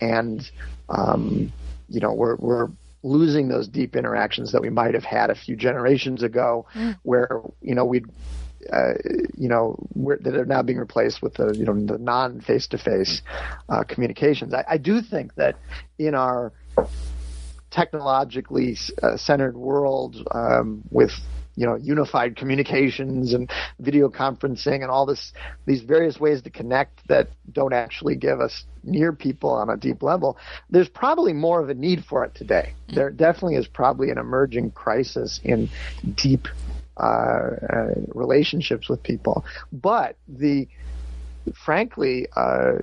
[0.00, 0.50] and
[0.88, 1.52] um,
[1.88, 2.68] you know we're we're
[3.04, 6.96] losing those deep interactions that we might have had a few generations ago, mm.
[7.02, 8.06] where you know we'd
[8.72, 8.94] uh,
[9.36, 12.78] you know, that are now being replaced with the, you know, the non face to
[12.78, 13.20] face
[13.88, 14.54] communications.
[14.54, 15.56] I, I, do think that
[15.98, 16.50] in our
[17.70, 21.10] technologically uh, centered world um, with
[21.56, 25.32] you know unified communications and video conferencing and all this
[25.66, 30.02] these various ways to connect that don't actually give us near people on a deep
[30.02, 30.36] level
[30.70, 32.96] there's probably more of a need for it today mm-hmm.
[32.96, 35.68] there definitely is probably an emerging crisis in
[36.14, 36.48] deep
[36.96, 40.68] uh, uh, relationships with people but the
[41.64, 42.74] frankly uh,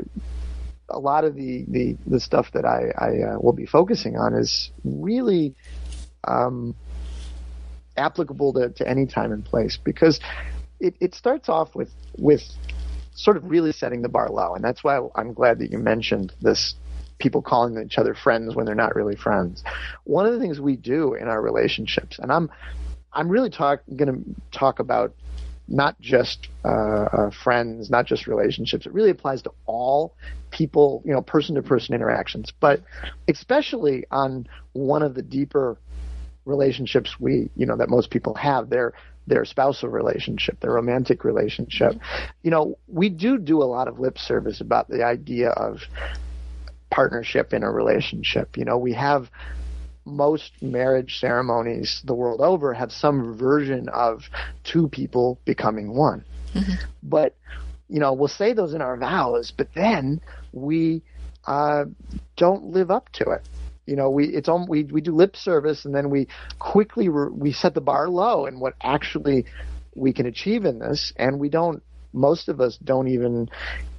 [0.93, 4.33] a lot of the, the, the stuff that I, I uh, will be focusing on
[4.33, 5.55] is really
[6.25, 6.75] um,
[7.97, 10.19] applicable to, to any time and place because
[10.79, 12.41] it, it starts off with with
[13.13, 16.33] sort of really setting the bar low, and that's why I'm glad that you mentioned
[16.41, 16.75] this
[17.19, 19.63] people calling each other friends when they're not really friends.
[20.05, 22.49] One of the things we do in our relationships, and I'm
[23.13, 25.13] I'm really talk going to talk about
[25.67, 28.85] not just uh, uh, friends, not just relationships.
[28.85, 30.15] It really applies to all
[30.49, 32.81] people, you know, person to person interactions, but
[33.27, 35.77] especially on one of the deeper
[36.45, 38.93] relationships we you know that most people have their
[39.27, 41.93] their spousal relationship their romantic relationship.
[42.43, 45.81] You know we do do a lot of lip service about the idea of
[46.89, 49.29] partnership in a relationship you know we have
[50.03, 54.23] most marriage ceremonies the world over have some version of
[54.63, 56.25] two people becoming one.
[56.53, 56.73] Mm-hmm.
[57.01, 57.37] but
[57.87, 60.19] you know we'll say those in our vows but then
[60.51, 61.01] we
[61.47, 61.85] uh,
[62.35, 63.47] don't live up to it
[63.91, 66.25] you know, we it's on we we do lip service and then we
[66.59, 69.45] quickly re, we set the bar low and what actually
[69.95, 71.83] we can achieve in this, and we don't.
[72.13, 73.49] Most of us don't even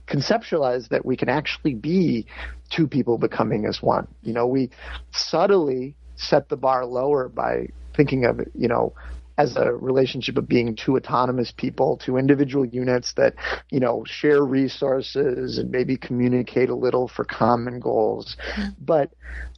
[0.07, 2.26] conceptualize that we can actually be
[2.70, 4.09] two people becoming as one.
[4.22, 4.70] You know, we
[5.11, 8.94] subtly set the bar lower by thinking of it, you know
[9.38, 13.35] as a relationship of being two autonomous people, two individual units that,
[13.70, 18.37] you know, share resources and maybe communicate a little for common goals.
[18.55, 18.70] Mm-hmm.
[18.81, 19.11] But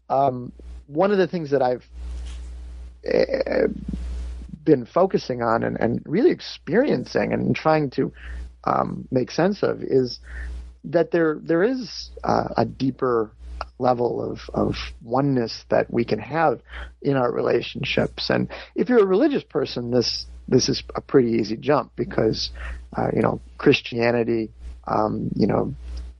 [0.09, 0.53] um,
[0.87, 1.85] one of the things that I've
[3.07, 3.69] uh,
[4.65, 8.13] been focusing on and, and, really experiencing and trying to
[8.65, 10.21] um, make sense of is
[10.85, 13.31] that there there is uh, a deeper
[13.79, 16.61] level of, of oneness that we can have
[17.03, 18.31] in our relationships.
[18.31, 22.51] And if you're a religious person, this this is a pretty easy jump because
[22.97, 24.51] uh, you know Christianity,
[24.87, 25.75] um, you know,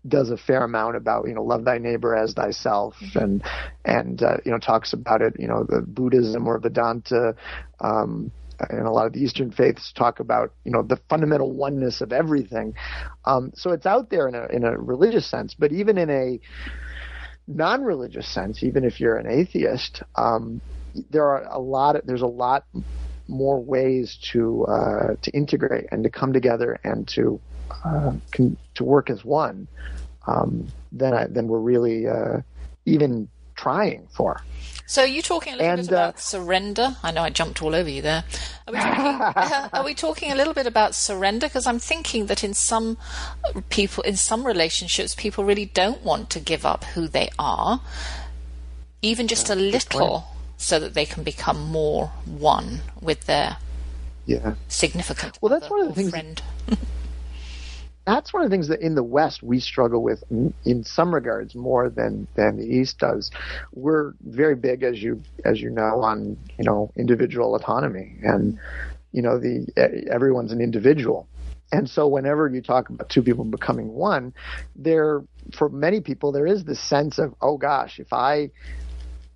[0.07, 3.19] does a fair amount about you know love thy neighbor as thyself mm-hmm.
[3.19, 3.45] and
[3.85, 5.35] and uh, you know talks about it.
[5.39, 7.35] You know, the Buddhism or Vedanta.
[7.81, 8.31] Um,
[8.71, 12.13] and a lot of the Eastern faiths talk about, you know, the fundamental oneness of
[12.13, 12.75] everything.
[13.25, 16.41] Um, so it's out there in a in a religious sense, but even in a
[17.47, 20.61] non-religious sense, even if you're an atheist, um,
[21.11, 21.97] there are a lot.
[21.97, 22.65] Of, there's a lot
[23.27, 27.41] more ways to uh, to integrate and to come together and to
[27.85, 29.69] uh, can, to work as one
[30.27, 32.41] um, than I, than we're really uh,
[32.87, 34.43] even trying for.
[34.87, 36.97] So you talking a little and, bit about uh, surrender?
[37.03, 38.25] I know I jumped all over you there.
[38.69, 41.47] Are we talking, are we talking a little bit about surrender?
[41.47, 42.99] Because I'm thinking that in some
[43.71, 47.81] people, in some relationships, people really don't want to give up who they are,
[49.01, 50.27] even just a little,
[50.59, 53.57] so that they can become more one with their
[54.27, 55.39] yeah significant.
[55.41, 56.43] Well, that's one of the things.
[58.07, 61.55] That's one of the things that in the West we struggle with in some regards
[61.55, 63.31] more than than the East does.
[63.73, 68.59] We're very big, as you as you know, on you know individual autonomy, and
[69.13, 69.67] you know the
[70.11, 71.29] everyone's an individual.
[71.73, 74.35] And so, whenever you talk about two people becoming one,
[74.77, 75.23] there
[75.57, 78.51] for many people there is this sense of, oh gosh, if I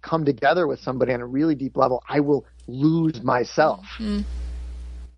[0.03, 3.85] come together with somebody on a really deep level, I will lose myself.
[3.99, 4.21] Mm-hmm.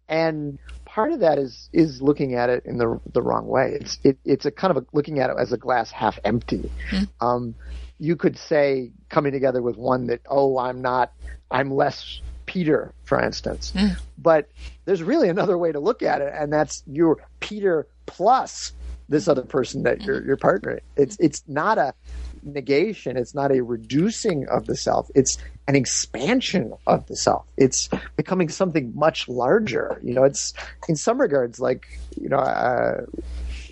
[0.08, 0.58] And
[1.00, 3.78] part of that is is looking at it in the the wrong way.
[3.80, 6.70] It's it, it's a kind of a, looking at it as a glass half empty.
[6.90, 7.08] Mm.
[7.22, 7.54] Um,
[7.98, 11.12] you could say coming together with one that oh I'm not
[11.50, 13.72] I'm less Peter, for instance.
[13.74, 13.96] Mm.
[14.18, 14.50] But
[14.84, 18.72] there's really another way to look at it, and that's you're Peter plus
[19.08, 20.80] this other person that you're your partner.
[20.96, 21.94] It's it's not a
[22.42, 23.16] negation.
[23.16, 25.10] It's not a reducing of the self.
[25.14, 25.38] It's
[25.70, 27.46] an expansion of the self.
[27.56, 30.00] It's becoming something much larger.
[30.02, 30.52] You know, it's
[30.88, 31.86] in some regards like
[32.20, 33.02] you know, uh,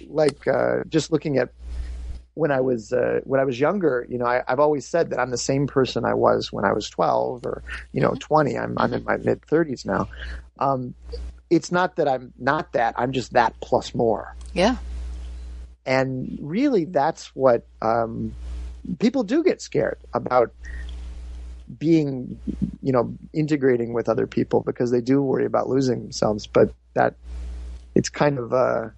[0.06, 1.48] like uh, just looking at
[2.34, 4.06] when I was uh, when I was younger.
[4.08, 6.72] You know, I, have always said that I'm the same person I was when I
[6.72, 8.56] was 12 or you know 20.
[8.56, 10.08] I'm I'm in my mid 30s now.
[10.60, 10.94] Um,
[11.50, 12.94] it's not that I'm not that.
[12.96, 14.36] I'm just that plus more.
[14.54, 14.76] Yeah.
[15.84, 18.34] And really, that's what um,
[19.00, 20.52] people do get scared about
[21.78, 22.38] being,
[22.82, 26.46] you know, integrating with other people because they do worry about losing themselves.
[26.46, 27.14] But that
[27.94, 28.88] it's kind of uh,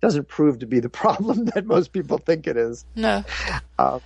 [0.00, 2.84] doesn't prove to be the problem that most people think it is.
[2.94, 3.24] No.
[3.78, 3.98] Uh,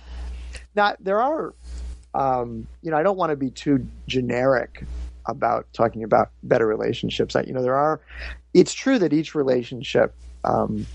[0.75, 1.53] now there are,
[2.13, 4.85] um, you know, I don't want to be too generic
[5.27, 7.35] about talking about better relationships.
[7.35, 7.99] I, You know, there are.
[8.53, 10.13] It's true that each relationship.
[10.43, 10.85] Um,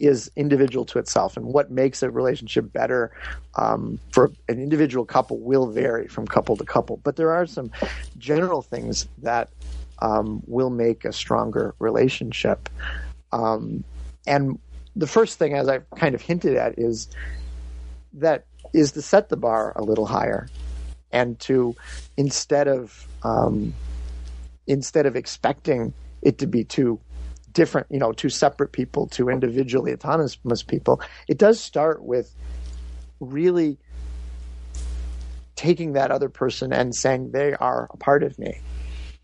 [0.00, 3.12] is individual to itself, and what makes a relationship better
[3.56, 6.96] um, for an individual couple will vary from couple to couple.
[7.04, 7.70] But there are some
[8.18, 9.50] general things that
[10.00, 12.68] um, will make a stronger relationship.
[13.32, 13.84] Um,
[14.26, 14.58] and
[14.96, 17.08] the first thing, as I've kind of hinted at, is
[18.14, 20.48] that is to set the bar a little higher,
[21.12, 21.76] and to
[22.16, 23.74] instead of um,
[24.66, 26.98] instead of expecting it to be too
[27.52, 32.34] different, you know, two separate people, two individually autonomous people, it does start with
[33.20, 33.78] really
[35.56, 38.60] taking that other person and saying they are a part of me.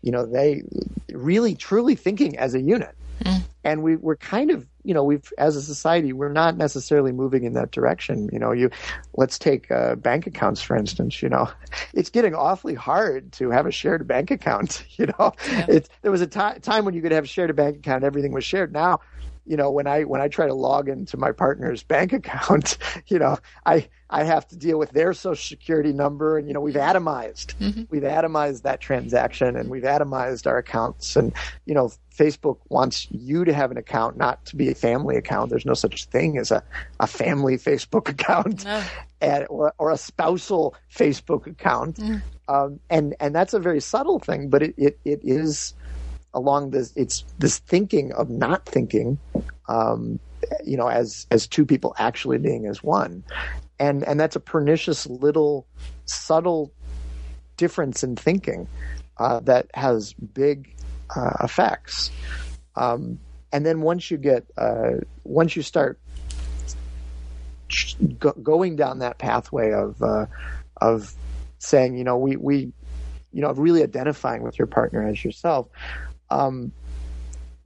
[0.01, 0.63] You know, they
[1.09, 2.95] really truly thinking as a unit.
[3.23, 3.41] Mm.
[3.63, 7.43] And we, we're kind of you know, we've as a society, we're not necessarily moving
[7.43, 8.29] in that direction.
[8.31, 8.69] You know, you
[9.15, 11.21] let's take uh, bank accounts for instance.
[11.21, 11.49] You know,
[11.93, 14.85] it's getting awfully hard to have a shared bank account.
[14.97, 15.65] You know, yeah.
[15.69, 18.03] it's there was a t- time when you could have a shared a bank account,
[18.03, 18.73] everything was shared.
[18.73, 18.99] Now
[19.47, 23.17] you know when i when i try to log into my partner's bank account you
[23.17, 26.75] know i i have to deal with their social security number and you know we've
[26.75, 27.83] atomized mm-hmm.
[27.89, 31.33] we've atomized that transaction and we've atomized our accounts and
[31.65, 35.51] you know Facebook wants you to have an account, not to be a family account.
[35.51, 36.63] There's no such thing as a,
[36.99, 38.83] a family Facebook account no.
[39.21, 41.97] and, or, or a spousal Facebook account.
[41.97, 42.21] Mm.
[42.47, 45.75] Um, and, and that's a very subtle thing, but it, it, it is
[46.33, 49.17] along this, it's this thinking of not thinking,
[49.67, 50.19] um,
[50.63, 53.23] you know, as, as two people actually being as one.
[53.79, 55.67] And, and that's a pernicious little
[56.05, 56.71] subtle
[57.57, 58.67] difference in thinking
[59.17, 60.75] uh, that has big
[61.15, 62.11] uh, effects.
[62.75, 63.19] Um,
[63.51, 65.99] and then once you get uh, once you start
[68.19, 70.25] go- going down that pathway of uh,
[70.81, 71.13] of
[71.59, 72.71] saying, you know, we we
[73.37, 75.67] you know, really identifying with your partner as yourself.
[76.29, 76.71] Um,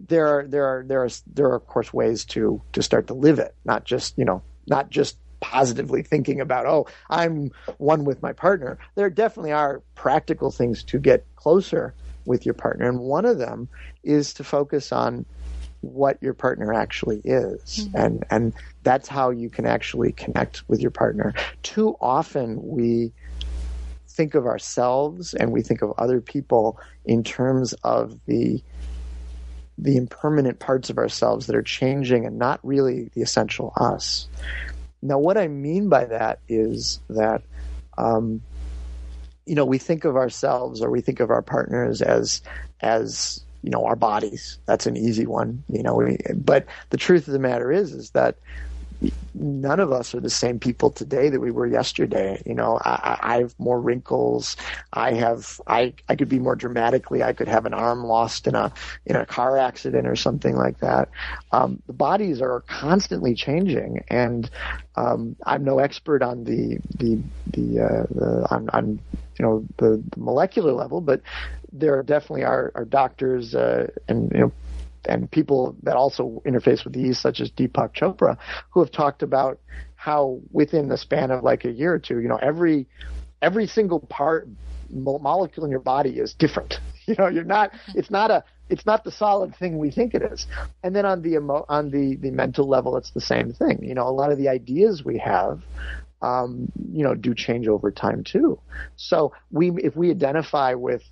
[0.07, 3.13] there are there are there are there are of course ways to to start to
[3.13, 8.21] live it, not just you know not just positively thinking about oh I'm one with
[8.21, 8.77] my partner.
[8.95, 11.93] There definitely are practical things to get closer
[12.25, 13.69] with your partner, and one of them
[14.03, 15.25] is to focus on
[15.81, 17.97] what your partner actually is mm-hmm.
[17.97, 18.53] and and
[18.83, 21.33] that's how you can actually connect with your partner
[21.63, 23.11] too often we
[24.11, 28.61] think of ourselves and we think of other people in terms of the
[29.77, 34.27] the impermanent parts of ourselves that are changing and not really the essential us.
[35.01, 37.41] Now, what I mean by that is that,
[37.97, 38.43] um,
[39.47, 42.43] you know, we think of ourselves or we think of our partners as
[42.81, 44.59] as you know our bodies.
[44.65, 45.95] That's an easy one, you know.
[45.95, 48.35] We, but the truth of the matter is, is that
[49.33, 52.41] none of us are the same people today that we were yesterday.
[52.45, 54.57] You know, I, I have more wrinkles.
[54.93, 57.23] I have, I, I could be more dramatically.
[57.23, 58.73] I could have an arm lost in a,
[59.05, 61.09] in a car accident or something like that.
[61.51, 64.49] Um, the bodies are constantly changing and,
[64.95, 68.99] um, I'm no expert on the, the, the, uh, the on, on,
[69.39, 71.21] you know, the, the molecular level, but
[71.71, 74.53] there definitely are, are doctors, uh, and, you know,
[75.05, 78.37] and people that also interface with these, such as Deepak Chopra,
[78.71, 79.59] who have talked about
[79.95, 82.87] how within the span of like a year or two, you know, every
[83.41, 84.47] every single part
[84.89, 86.75] molecule in your body is different.
[87.07, 87.71] You know, you're not.
[87.95, 88.43] It's not a.
[88.69, 90.45] It's not the solid thing we think it is.
[90.83, 93.83] And then on the emo, on the the mental level, it's the same thing.
[93.83, 95.63] You know, a lot of the ideas we have
[96.21, 98.59] um, you know, do change over time too.
[98.95, 101.03] So we, if we identify with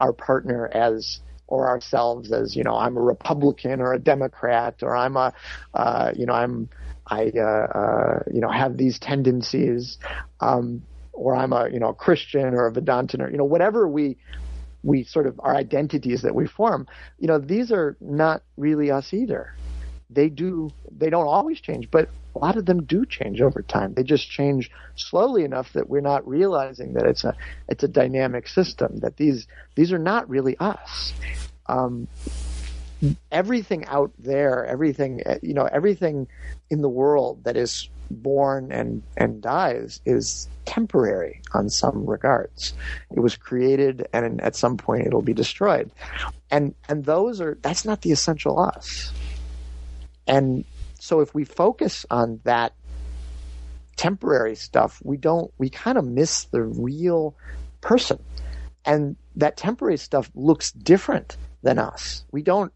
[0.00, 4.96] our partner as or ourselves as you know I'm a Republican or a Democrat or
[4.96, 5.34] I'm a
[5.74, 6.68] uh, you know I'm
[7.06, 9.98] I uh, uh, you know have these tendencies
[10.40, 10.82] um,
[11.12, 14.16] or I'm a you know a Christian or a Vedantin or you know whatever we
[14.84, 16.86] we sort of our identities that we form
[17.18, 19.54] you know these are not really us either
[20.10, 23.94] they do they don't always change but a lot of them do change over time.
[23.94, 27.34] They just change slowly enough that we're not realizing that it's a
[27.68, 31.12] it's a dynamic system that these these are not really us.
[31.66, 32.06] Um,
[33.30, 36.26] everything out there everything you know everything
[36.68, 42.74] in the world that is born and and dies is temporary on some regards.
[43.14, 45.90] It was created and at some point it'll be destroyed.
[46.50, 49.12] And and those are that's not the essential us
[50.28, 50.64] and
[51.00, 52.74] so if we focus on that
[53.96, 57.34] temporary stuff, we don't, we kind of miss the real
[57.80, 58.22] person.
[58.84, 62.24] And that temporary stuff looks different than us.
[62.30, 62.72] We don't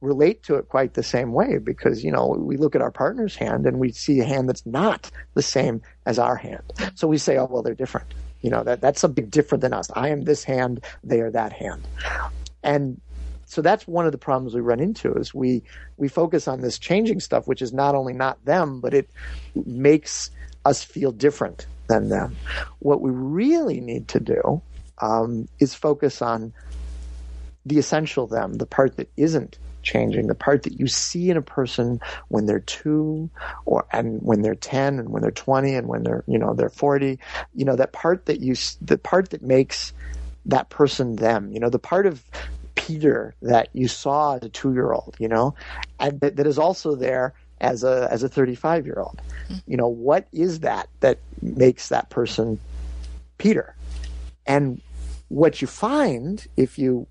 [0.00, 3.34] relate to it quite the same way because, you know, we look at our partner's
[3.34, 6.62] hand and we see a hand that's not the same as our hand.
[6.94, 8.12] So we say, oh, well, they're different.
[8.42, 9.90] You know, that, that's something different than us.
[9.94, 11.82] I am this hand, they are that hand.
[12.62, 13.00] And
[13.54, 15.62] so that's one of the problems we run into is we
[15.96, 19.08] we focus on this changing stuff, which is not only not them, but it
[19.54, 20.32] makes
[20.64, 22.34] us feel different than them.
[22.80, 24.60] What we really need to do
[24.98, 26.52] um, is focus on
[27.64, 31.42] the essential them, the part that isn't changing, the part that you see in a
[31.42, 33.30] person when they're two
[33.66, 36.70] or and when they're 10 and when they're 20 and when they're, you know, they're
[36.70, 37.20] 40,
[37.54, 39.92] you know, that part that you, the part that makes
[40.46, 42.24] that person them, you know, the part of
[42.86, 45.54] Peter that you saw as a two year old, you know,
[45.98, 49.22] and that, that is also there as a as a 35 year old.
[49.44, 49.54] Mm-hmm.
[49.66, 52.60] You know, what is that that makes that person
[53.38, 53.74] Peter?
[54.46, 54.82] And
[55.28, 57.06] what you find if you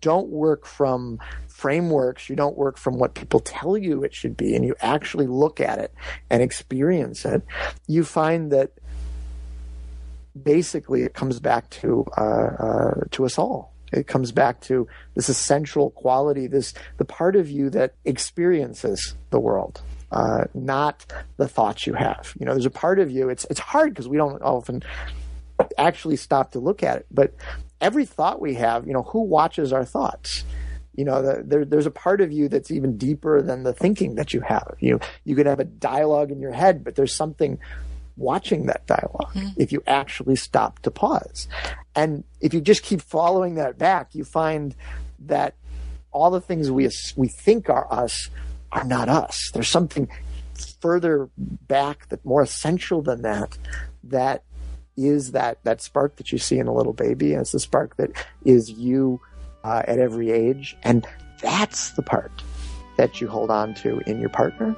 [0.00, 4.54] don't work from frameworks, you don't work from what people tell you it should be,
[4.54, 5.92] and you actually look at it
[6.30, 7.42] and experience it,
[7.88, 8.70] you find that
[10.40, 15.28] basically it comes back to uh, uh, to us all it comes back to this
[15.28, 21.86] essential quality, this the part of you that experiences the world, uh, not the thoughts
[21.86, 22.34] you have.
[22.38, 23.28] You know, there's a part of you.
[23.28, 24.82] It's it's hard because we don't often
[25.78, 27.06] actually stop to look at it.
[27.10, 27.34] But
[27.80, 30.44] every thought we have, you know, who watches our thoughts?
[30.94, 34.16] You know, the, there, there's a part of you that's even deeper than the thinking
[34.16, 34.74] that you have.
[34.78, 37.58] You you could have a dialogue in your head, but there's something
[38.16, 39.48] watching that dialogue mm-hmm.
[39.60, 41.48] if you actually stop to pause.
[41.94, 44.74] And if you just keep following that back, you find
[45.20, 45.54] that
[46.10, 48.28] all the things we we think are us
[48.70, 49.50] are not us.
[49.52, 50.08] There's something
[50.80, 53.56] further back that more essential than that
[54.04, 54.44] that
[54.96, 57.96] is that that spark that you see in a little baby, and it's the spark
[57.96, 58.10] that
[58.44, 59.20] is you
[59.64, 61.06] uh, at every age, and
[61.40, 62.30] that's the part
[62.96, 64.76] that you hold on to in your partner.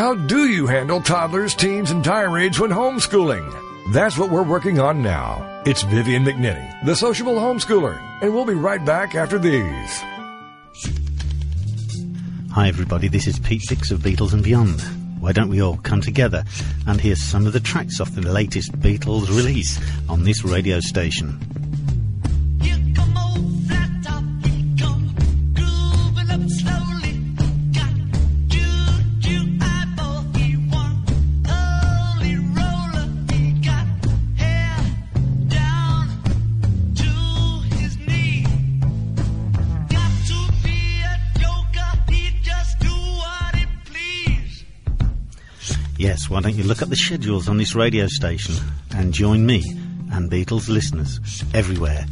[0.00, 3.92] How do you handle toddlers, teens, and tirades when homeschooling?
[3.92, 5.62] That's what we're working on now.
[5.66, 10.02] It's Vivian McNinney, the sociable homeschooler, and we'll be right back after these.
[12.52, 13.08] Hi, everybody.
[13.08, 14.80] This is Pete Dix of Beatles and Beyond.
[15.20, 16.44] Why don't we all come together
[16.86, 19.78] and hear some of the tracks off the latest Beatles release
[20.08, 21.59] on this radio station?
[46.30, 48.54] Why don't you look up the schedules on this radio station
[48.94, 49.64] and join me
[50.12, 51.18] and Beatles listeners
[51.52, 52.06] everywhere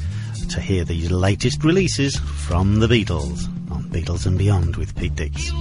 [0.51, 5.53] to hear the latest releases from the Beatles on Beatles and Beyond with Pete Dix.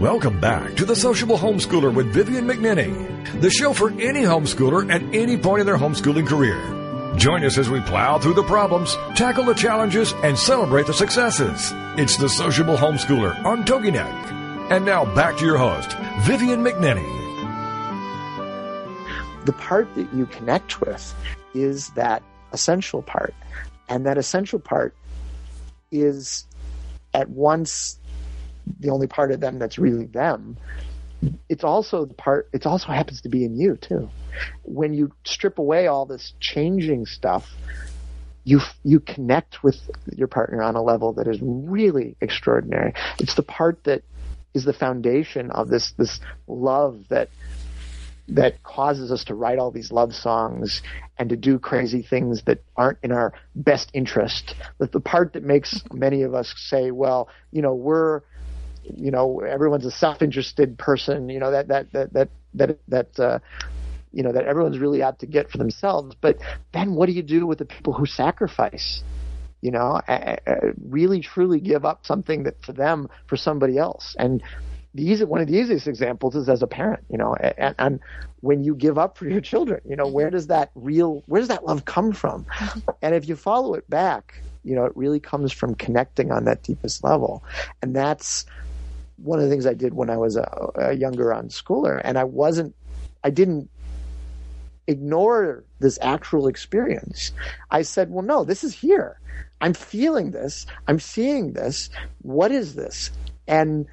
[0.00, 5.02] Welcome back to the Sociable Homeschooler with Vivian McNinney, the show for any homeschooler at
[5.12, 6.77] any point in their homeschooling career.
[7.18, 11.72] Join us as we plow through the problems, tackle the challenges, and celebrate the successes.
[11.98, 14.70] It's the Sociable Homeschooler on TogiNet.
[14.70, 17.16] And now back to your host, Vivian McNinney.
[19.46, 21.12] The part that you connect with
[21.54, 23.34] is that essential part.
[23.88, 24.94] And that essential part
[25.90, 26.46] is
[27.14, 27.98] at once
[28.78, 30.56] the only part of them that's really them.
[31.48, 34.08] It's also the part, it also happens to be in you too
[34.62, 37.50] when you strip away all this changing stuff,
[38.44, 39.76] you you connect with
[40.16, 42.94] your partner on a level that is really extraordinary.
[43.18, 44.02] It's the part that
[44.54, 47.28] is the foundation of this this love that
[48.28, 50.82] that causes us to write all these love songs
[51.18, 54.54] and to do crazy things that aren't in our best interest.
[54.78, 58.20] The part that makes many of us say, well, you know, we're
[58.96, 63.38] you know, everyone's a self-interested person, you know, that that that that that that uh,
[64.12, 66.16] you know that everyone's really out to get for themselves.
[66.20, 66.38] But
[66.72, 69.02] then what do you do with the people who sacrifice?
[69.60, 70.00] You know,
[70.88, 74.14] really truly give up something that for them for somebody else.
[74.18, 74.42] And
[74.94, 77.04] the easy, one of the easiest examples is as a parent.
[77.10, 78.00] You know, and, and
[78.40, 81.48] when you give up for your children, you know, where does that real where does
[81.48, 82.46] that love come from?
[83.02, 86.62] And if you follow it back, you know, it really comes from connecting on that
[86.62, 87.42] deepest level,
[87.82, 88.46] and that's
[89.22, 92.24] one of the things I did when I was a, a younger unschooler, and I
[92.24, 92.74] wasn't,
[93.24, 93.68] I didn't
[94.86, 97.32] ignore this actual experience.
[97.70, 99.20] I said, well, no, this is here.
[99.60, 100.66] I'm feeling this.
[100.86, 101.90] I'm seeing this.
[102.22, 103.10] What is this?
[103.46, 103.86] And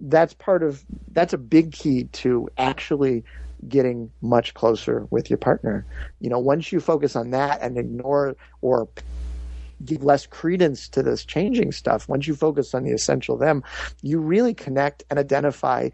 [0.00, 3.24] that's part of, that's a big key to actually
[3.68, 5.86] getting much closer with your partner.
[6.20, 8.88] You know, once you focus on that and ignore or
[9.84, 13.62] give less credence to this changing stuff, once you focus on the essential them,
[14.02, 15.88] you really connect and identify.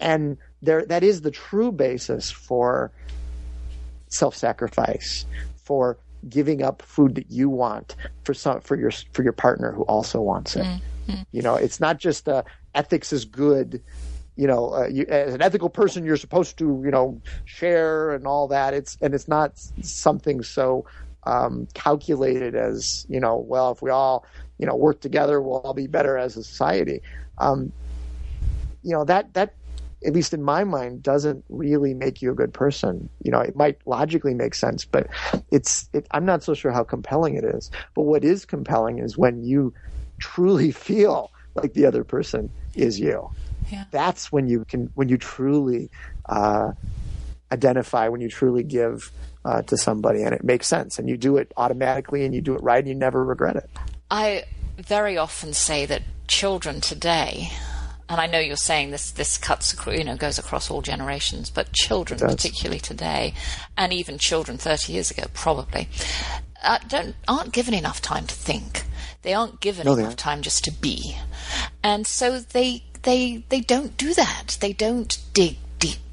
[0.00, 2.90] And there, that is the true basis for
[4.08, 5.98] self-sacrifice, for
[6.28, 10.20] giving up food that you want for some for your for your partner who also
[10.20, 10.64] wants it.
[10.64, 11.22] Mm-hmm.
[11.32, 12.42] You know, it's not just uh,
[12.74, 13.82] ethics is good.
[14.36, 18.26] You know, uh, you, as an ethical person, you're supposed to you know share and
[18.26, 18.74] all that.
[18.74, 19.52] It's and it's not
[19.82, 20.86] something so
[21.26, 23.36] um, calculated as you know.
[23.36, 24.24] Well, if we all
[24.58, 27.00] you know work together, we'll all be better as a society.
[27.38, 27.72] Um,
[28.82, 29.54] you know that that
[30.04, 33.08] at least in my mind, doesn't really make you a good person.
[33.22, 35.06] You know, it might logically make sense, but
[35.50, 37.70] it's, it, I'm not so sure how compelling it is.
[37.94, 39.72] But what is compelling is when you
[40.18, 43.30] truly feel like the other person is you.
[43.70, 43.84] Yeah.
[43.90, 45.90] That's when you can, when you truly,
[46.26, 46.72] uh,
[47.50, 49.10] identify, when you truly give,
[49.44, 52.54] uh, to somebody and it makes sense and you do it automatically and you do
[52.54, 53.68] it right and you never regret it.
[54.10, 54.44] I
[54.78, 57.50] very often say that children today
[58.08, 61.72] and I know you're saying this this cuts you know goes across all generations, but
[61.72, 63.34] children particularly today,
[63.76, 65.88] and even children 30 years ago probably
[66.62, 68.84] uh, don't aren't given enough time to think.
[69.22, 71.16] They aren't given no, enough time just to be,
[71.82, 74.58] and so they they they don't do that.
[74.60, 75.56] They don't dig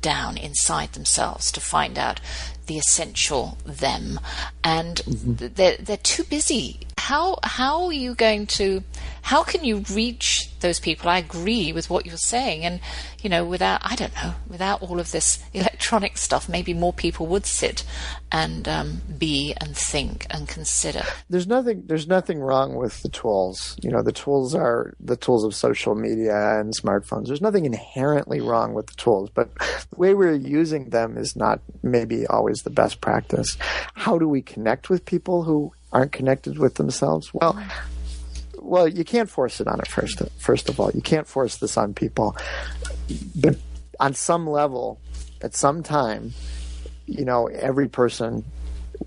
[0.02, 2.20] down inside themselves to find out
[2.68, 4.20] the essential them,
[4.64, 5.54] and mm-hmm.
[5.56, 6.80] they're they're too busy
[7.12, 8.82] how how are you going to
[9.22, 11.10] how can you reach those people?
[11.10, 12.80] I agree with what you're saying, and
[13.22, 17.28] you know, without I don't know, without all of this electronic stuff, maybe more people
[17.28, 17.84] would sit
[18.32, 21.04] and um, be and think and consider.
[21.30, 21.84] There's nothing.
[21.86, 23.76] There's nothing wrong with the tools.
[23.82, 27.28] You know, the tools are the tools of social media and smartphones.
[27.28, 29.54] There's nothing inherently wrong with the tools, but
[29.92, 33.58] the way we're using them is not maybe always the best practice.
[33.96, 37.34] How do we connect with people who aren't connected with themselves?
[37.34, 38.60] Well mm-hmm.
[38.62, 40.22] well, you can't force it on it first.
[40.38, 42.36] First of all, you can't force this on people.
[43.36, 43.58] But
[44.00, 45.00] on some level,
[45.42, 46.34] at some time,
[47.06, 48.46] you know, every person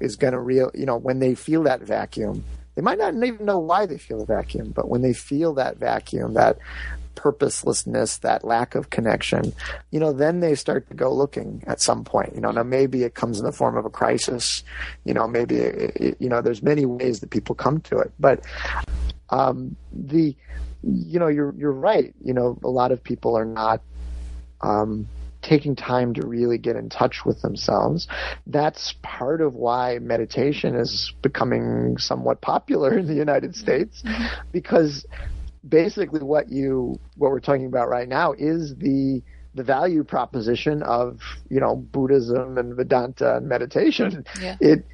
[0.01, 0.71] is going to real.
[0.75, 4.19] You know, when they feel that vacuum, they might not even know why they feel
[4.19, 6.59] the vacuum, but when they feel that vacuum, that
[7.15, 9.53] purposelessness, that lack of connection,
[9.91, 12.35] you know, then they start to go looking at some point.
[12.35, 14.63] You know, now maybe it comes in the form of a crisis.
[15.05, 18.45] You know, maybe it, you know, there's many ways that people come to it, but
[19.31, 20.37] um, the
[20.83, 22.15] you know you're you're right.
[22.23, 23.81] You know, a lot of people are not.
[24.61, 25.09] Um,
[25.45, 28.09] taking time to really get in touch with themselves.
[28.47, 34.25] That's part of why meditation is becoming somewhat popular in the United States mm-hmm.
[34.51, 35.07] because
[35.69, 39.23] basically what you what we're talking about right now is the
[39.55, 44.25] the value proposition of you know Buddhism and Vedanta and meditation.
[44.41, 44.57] Yeah.
[44.61, 44.85] It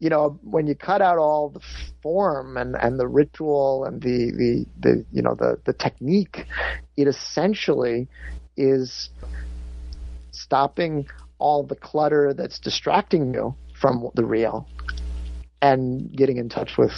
[0.00, 1.60] you know, when you cut out all the
[2.02, 6.46] form and, and the ritual and the, the, the, you know, the, the technique,
[6.96, 8.06] it essentially
[8.56, 9.10] is
[10.30, 11.08] stopping
[11.38, 14.68] all the clutter that's distracting you from the real
[15.62, 16.92] and getting in touch with,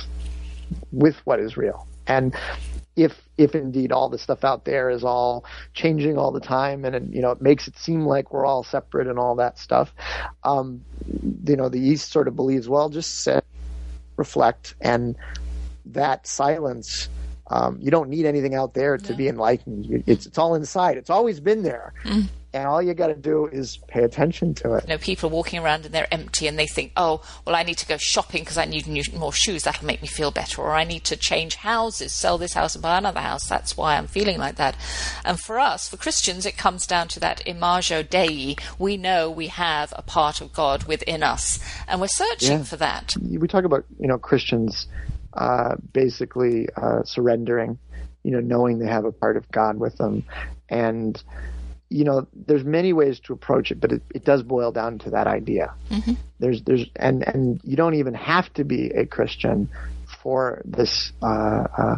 [0.93, 1.87] with what is real.
[2.07, 2.35] And
[3.03, 7.15] if if indeed all the stuff out there is all changing all the time and
[7.15, 9.95] you know it makes it seem like we're all separate and all that stuff
[10.45, 10.85] um,
[11.47, 13.45] you know the east sort of believes well just sit
[14.17, 15.17] reflect and
[15.87, 17.09] that silence
[17.51, 20.05] um, you don't need anything out there to be enlightened.
[20.07, 20.97] It's, it's all inside.
[20.97, 21.93] It's always been there.
[22.05, 24.85] Mm and all you got to do is pay attention to it.
[24.85, 27.63] You know, people are walking around and they're empty, and they think, "Oh, well, I
[27.63, 29.63] need to go shopping because I need new, more shoes.
[29.63, 32.83] That'll make me feel better." Or I need to change houses, sell this house and
[32.83, 33.47] buy another house.
[33.49, 34.77] That's why I'm feeling like that.
[35.25, 38.57] And for us, for Christians, it comes down to that imago Dei.
[38.79, 42.65] We know we have a part of God within us, and we're searching yeah.
[42.65, 43.15] for that.
[43.21, 44.89] We talk about you know Christians
[45.33, 47.79] uh, basically uh, surrendering,
[48.23, 50.25] you know, knowing they have a part of God with them,
[50.69, 51.23] and
[51.91, 55.11] you know, there's many ways to approach it, but it, it does boil down to
[55.11, 55.75] that idea.
[55.91, 56.13] Mm-hmm.
[56.39, 59.69] There's, there's, and and you don't even have to be a Christian
[60.23, 61.97] for this uh, uh,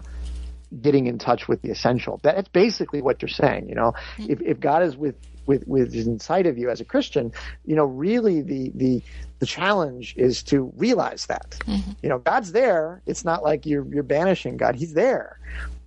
[0.80, 2.20] getting in touch with the essential.
[2.22, 3.68] That's basically what you're saying.
[3.68, 4.32] You know, mm-hmm.
[4.32, 5.16] if if God is with
[5.46, 7.32] with with is inside of you as a Christian,
[7.66, 9.02] you know, really the the
[9.42, 11.50] the challenge is to realize that.
[11.66, 11.90] Mm-hmm.
[12.02, 13.02] You know, God's there.
[13.06, 14.76] It's not like you're you're banishing God.
[14.76, 15.40] He's there.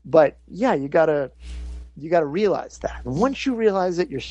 [0.04, 1.32] But yeah, you gotta
[1.98, 3.02] you got to realize that.
[3.06, 4.22] And once you realize it, you're,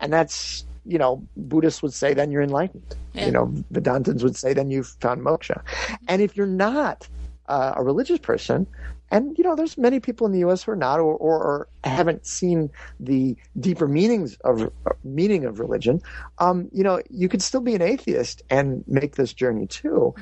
[0.00, 2.96] and that's, you know, Buddhists would say, then you're enlightened.
[3.12, 3.26] Yeah.
[3.26, 5.62] You know, Vedantins would say, then you've found moksha.
[6.08, 7.06] And if you're not
[7.50, 8.66] uh, a religious person,
[9.10, 10.62] and you know, there's many people in the U.S.
[10.62, 12.70] who are not, or, or, or haven't seen
[13.00, 16.00] the deeper meanings of uh, meaning of religion.
[16.38, 20.14] Um, you know, you could still be an atheist and make this journey too.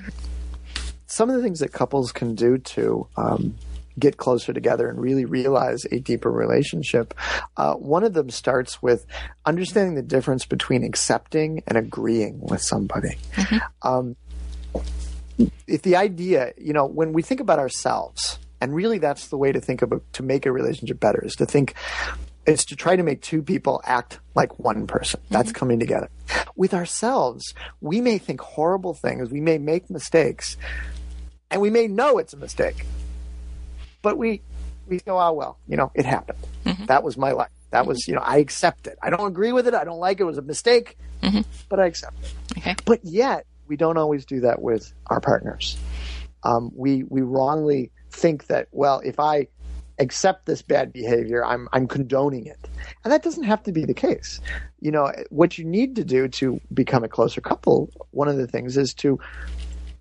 [1.07, 3.55] Some of the things that couples can do to um,
[3.99, 7.15] get closer together and really realize a deeper relationship.
[7.57, 9.07] Uh, one of them starts with
[9.45, 13.17] understanding the difference between accepting and agreeing with somebody.
[13.35, 13.89] Mm-hmm.
[13.89, 14.17] Um,
[15.67, 19.53] if the idea, you know, when we think about ourselves, and really that's the way
[19.53, 21.75] to think about to make a relationship better is to think
[22.47, 25.21] it's to try to make two people act like one person.
[25.31, 25.59] That's mm-hmm.
[25.59, 26.09] coming together.
[26.57, 30.57] With ourselves, we may think horrible things, we may make mistakes,
[31.51, 32.85] and we may know it's a mistake.
[34.03, 34.41] But we
[34.87, 36.39] we go, oh well, you know, it happened.
[36.65, 36.87] Mm-hmm.
[36.87, 37.51] That was my life.
[37.71, 38.99] That was, you know, I accept it.
[39.03, 39.75] I don't agree with it.
[39.75, 40.23] I don't like it.
[40.23, 41.43] It was a mistake, mm-hmm.
[41.69, 42.59] but I accept it.
[42.59, 42.75] Okay.
[42.87, 45.77] But yet, we don't always do that with our partners.
[46.43, 49.49] Um, we we wrongly think that well, if I
[49.99, 52.69] accept this bad behavior, I'm I'm condoning it,
[53.05, 54.41] and that doesn't have to be the case.
[54.81, 58.47] You know, what you need to do to become a closer couple, one of the
[58.47, 59.19] things is to,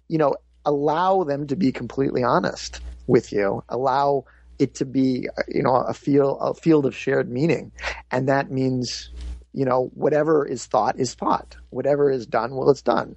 [0.07, 3.63] you know, allow them to be completely honest with you.
[3.69, 4.25] Allow
[4.59, 7.71] it to be, you know, a field a field of shared meaning,
[8.11, 9.09] and that means
[9.53, 11.57] you know, whatever is thought is thought.
[11.69, 13.15] Whatever is done, well, it's done.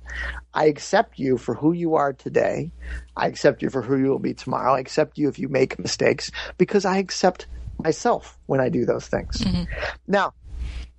[0.55, 2.72] I accept you for who you are today.
[3.16, 4.74] I accept you for who you will be tomorrow.
[4.74, 7.47] I accept you if you make mistakes because I accept
[7.78, 9.39] myself when I do those things.
[9.39, 9.64] Mm-hmm.
[10.07, 10.35] Now,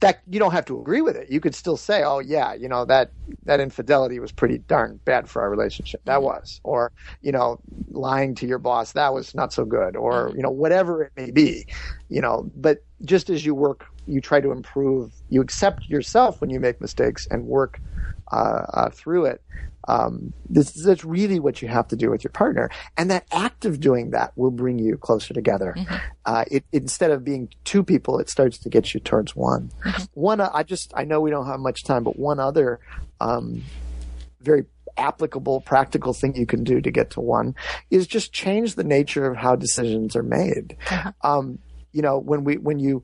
[0.02, 1.32] that you don't have to agree with it.
[1.32, 3.12] You could still say, "Oh yeah, you know that
[3.46, 6.02] that infidelity was pretty darn bad for our relationship.
[6.06, 6.26] That mm-hmm.
[6.26, 6.92] was." Or,
[7.22, 7.60] you know,
[7.92, 10.38] lying to your boss, that was not so good or, mm-hmm.
[10.38, 11.66] you know, whatever it may be.
[12.10, 16.50] You know, but just as you work, you try to improve, you accept yourself when
[16.50, 17.80] you make mistakes and work
[18.32, 19.42] uh, uh, through it.
[19.88, 23.66] Um, this, that's really what you have to do with your partner, and that act
[23.66, 25.76] of doing that will bring you closer together.
[26.24, 29.72] Uh, it, instead of being two people, it starts to get you towards one.
[30.14, 32.80] One, uh, I just I know we don't have much time, but one other
[33.20, 33.64] um,
[34.40, 34.66] very
[34.98, 37.56] applicable, practical thing you can do to get to one
[37.90, 40.78] is just change the nature of how decisions are made.
[41.24, 41.60] Um,
[41.92, 43.04] you know, when we when you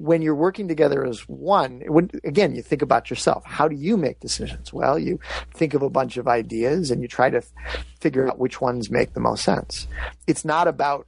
[0.00, 3.44] when you're working together as one, when, again, you think about yourself.
[3.44, 4.72] How do you make decisions?
[4.72, 5.18] Well, you
[5.54, 7.52] think of a bunch of ideas and you try to f-
[8.00, 9.86] figure out which ones make the most sense.
[10.26, 11.06] It's not about,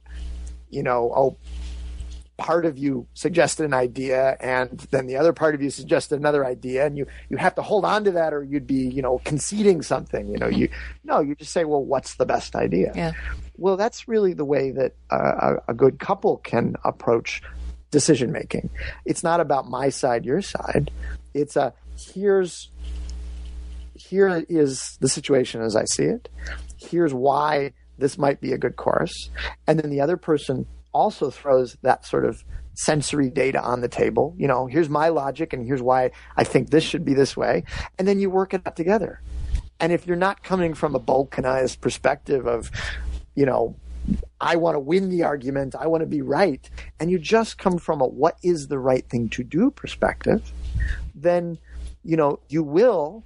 [0.69, 1.37] you know, oh,
[2.37, 6.45] part of you suggested an idea and then the other part of you suggested another
[6.45, 9.19] idea and you, you have to hold on to that or you'd be, you know,
[9.25, 10.69] conceding something, you know, you,
[11.03, 12.93] no, you just say, well, what's the best idea?
[12.95, 13.11] Yeah.
[13.57, 17.41] Well, that's really the way that uh, a, a good couple can approach
[17.91, 18.69] decision making.
[19.05, 20.91] It's not about my side, your side.
[21.33, 22.69] It's a here's
[23.95, 26.29] here is the situation as I see it.
[26.77, 29.29] Here's why this might be a good course,
[29.67, 32.43] and then the other person also throws that sort of
[32.75, 34.33] sensory data on the table.
[34.37, 37.65] You know, here's my logic, and here's why I think this should be this way,
[37.97, 39.21] and then you work it out together.
[39.81, 42.71] And if you're not coming from a balkanized perspective of,
[43.35, 43.75] you know,
[44.41, 47.77] I want to win the argument, I want to be right, and you just come
[47.77, 50.51] from a what is the right thing to do perspective,
[51.15, 51.57] then
[52.03, 53.23] you know you will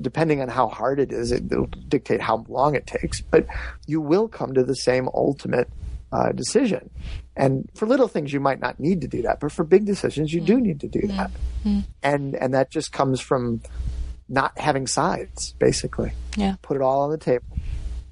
[0.00, 3.46] depending on how hard it is it will dictate how long it takes but
[3.86, 5.68] you will come to the same ultimate
[6.12, 6.90] uh, decision.
[7.36, 10.32] And for little things you might not need to do that but for big decisions
[10.32, 11.30] you do need to do that.
[12.02, 13.60] And and that just comes from
[14.28, 16.12] not having sides basically.
[16.36, 16.56] Yeah.
[16.62, 17.44] put it all on the table.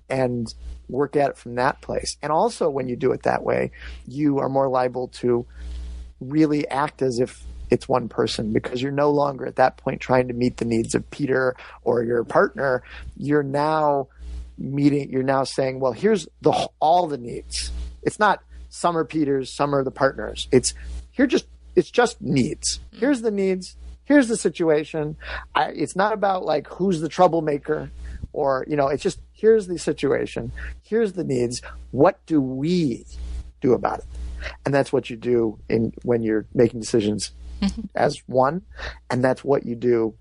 [0.09, 0.53] And
[0.89, 2.17] work at it from that place.
[2.23, 3.71] And also, when you do it that way,
[4.07, 5.47] you are more liable to
[6.21, 10.29] really act as if it's one person because you're no longer at that point trying
[10.29, 12.83] to meet the needs of Peter or your partner.
[13.17, 14.09] You're now
[14.59, 17.71] meeting, you're now saying, well, here's the all the needs.
[18.03, 20.49] It's not some are Peter's, some are the partners.
[20.53, 20.75] It's
[21.11, 22.79] here just it's just needs.
[22.79, 22.99] Mm-hmm.
[22.99, 23.77] Here's the needs.
[24.05, 25.17] Here's the situation.
[25.55, 27.91] I, it's not about like who's the troublemaker
[28.33, 30.53] or you know it's just here's the situation.
[30.83, 31.63] Here's the needs.
[31.91, 33.07] What do we
[33.61, 34.05] do about it?
[34.65, 37.33] And that's what you do in when you're making decisions
[37.95, 38.63] as one.
[39.11, 40.15] And that's what you do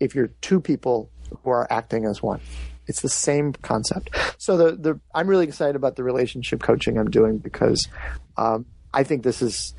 [0.00, 1.10] if you're two people
[1.42, 2.40] who are acting as one.
[2.86, 4.10] It's the same concept.
[4.38, 7.88] So the, the i'm really excited about the relationship coaching i'm doing because
[8.36, 9.74] um, i think this is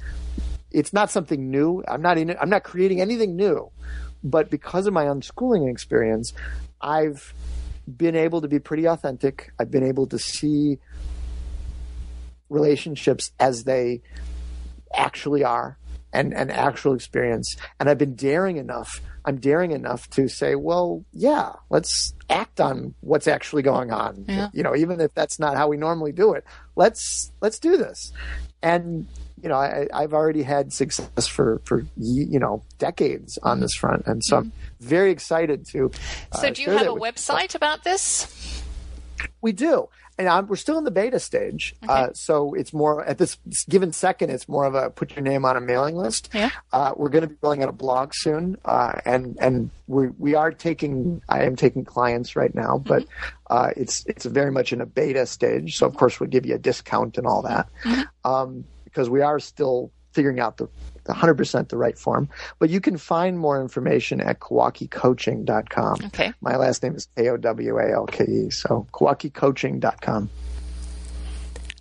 [0.69, 1.81] it's not something new.
[1.87, 3.71] I'm not in i'm not creating anything new
[4.29, 6.33] but because of my unschooling experience
[6.81, 7.33] i've
[7.87, 9.51] been able to be pretty authentic.
[9.59, 10.79] I've been able to see
[12.49, 14.01] relationships as they
[14.93, 15.77] actually are
[16.11, 17.55] and an actual experience.
[17.79, 19.01] And I've been daring enough.
[19.25, 24.25] I'm daring enough to say, well, yeah, let's act on what's actually going on.
[24.27, 24.47] Yeah.
[24.53, 28.13] You know, even if that's not how we normally do it, let's let's do this.
[28.61, 29.07] And
[29.41, 34.07] you know, I, I've already had success for for you know decades on this front,
[34.07, 35.91] and so I'm very excited to.
[36.33, 38.63] So, uh, do you have a website about this?
[39.41, 39.89] we do.
[40.19, 41.75] And I'm, we're still in the beta stage.
[41.87, 43.37] Uh, so it's more, at this
[43.69, 46.29] given second, it's more of a put your name on a mailing list.
[46.33, 46.49] Yeah.
[46.73, 48.57] Uh, we're going to be rolling out a blog soon.
[48.65, 53.05] Uh, and, and we, we are taking, I am taking clients right now, but,
[53.51, 55.77] uh, it's, it's very much in a beta stage.
[55.77, 57.69] So of course we'll give you a discount and all that.
[58.25, 58.65] Um,
[58.97, 60.67] because we are still figuring out the,
[61.03, 62.27] the 100% the right form.
[62.57, 66.05] But you can find more information at KowalkeCoaching.com.
[66.05, 66.33] Okay.
[66.41, 68.49] My last name is K O W A L K E.
[68.49, 70.31] So KowalkeCoaching.com.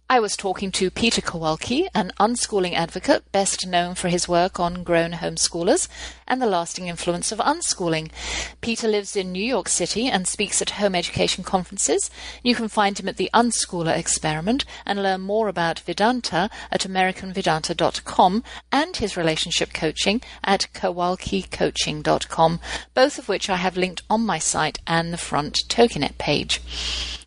[0.08, 4.84] I was talking to Peter Kowalke, an unschooling advocate best known for his work on
[4.84, 5.88] grown homeschoolers
[6.28, 8.12] and the lasting influence of unschooling.
[8.60, 12.08] Peter lives in New York City and speaks at home education conferences.
[12.44, 18.44] You can find him at the Unschooler Experiment and learn more about Vedanta at AmericanVedanta.com
[18.70, 22.60] and his relationship coaching at KowalkeCoaching.com,
[22.94, 26.60] both of which I have linked on my site and the front Toginet page.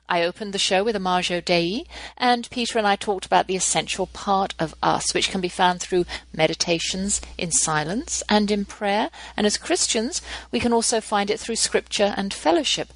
[0.10, 1.86] I opened the show with Imago Dei,
[2.18, 5.80] and Peter and I talked about the essential part of us, which can be found
[5.80, 9.12] through meditations in silence and in prayer.
[9.38, 12.92] And as Christians, we can also find it through scripture and fellowship.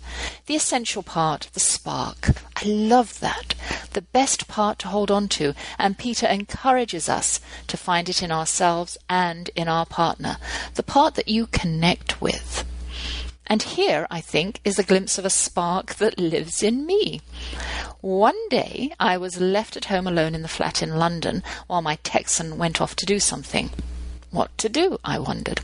[0.48, 2.32] The essential part, the spark.
[2.56, 3.54] I love that.
[3.94, 5.54] The best part to hold on to.
[5.78, 10.38] And Peter encourages us to find it in ourselves and in our partner.
[10.74, 12.66] The part that you connect with.
[13.48, 17.22] And here, I think, is a glimpse of a spark that lives in me.
[18.02, 21.98] One day, I was left at home alone in the flat in London while my
[22.04, 23.70] Texan went off to do something.
[24.32, 25.62] What to do, I wondered.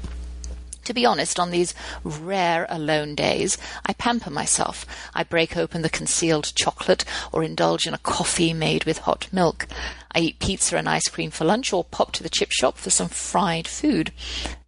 [0.89, 4.87] To be honest, on these rare alone days, I pamper myself.
[5.13, 9.67] I break open the concealed chocolate or indulge in a coffee made with hot milk.
[10.13, 12.89] I eat pizza and ice cream for lunch or pop to the chip shop for
[12.89, 14.11] some fried food.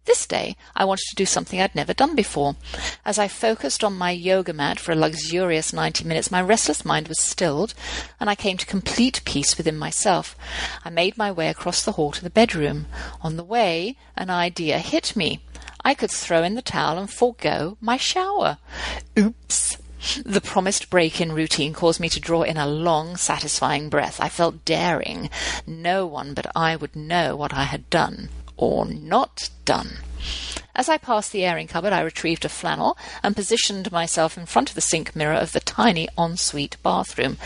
[0.04, 2.54] This day, I wanted to do something I'd never done before.
[3.04, 7.08] As I focused on my yoga mat for a luxurious 90 minutes, my restless mind
[7.08, 7.74] was stilled,
[8.20, 10.36] and I came to complete peace within myself.
[10.84, 12.86] I made my way across the hall to the bedroom.
[13.22, 15.40] On the way, an idea hit me.
[15.84, 18.58] I could throw in the towel and forego my shower.
[19.18, 19.78] Oops.
[20.24, 24.20] The promised break in routine caused me to draw in a long, satisfying breath.
[24.20, 25.30] I felt daring.
[25.66, 29.98] No one but I would know what I had done or not done.
[30.74, 34.70] As I passed the airing cupboard, I retrieved a flannel and positioned myself in front
[34.70, 37.36] of the sink mirror of the tiny ensuite bathroom.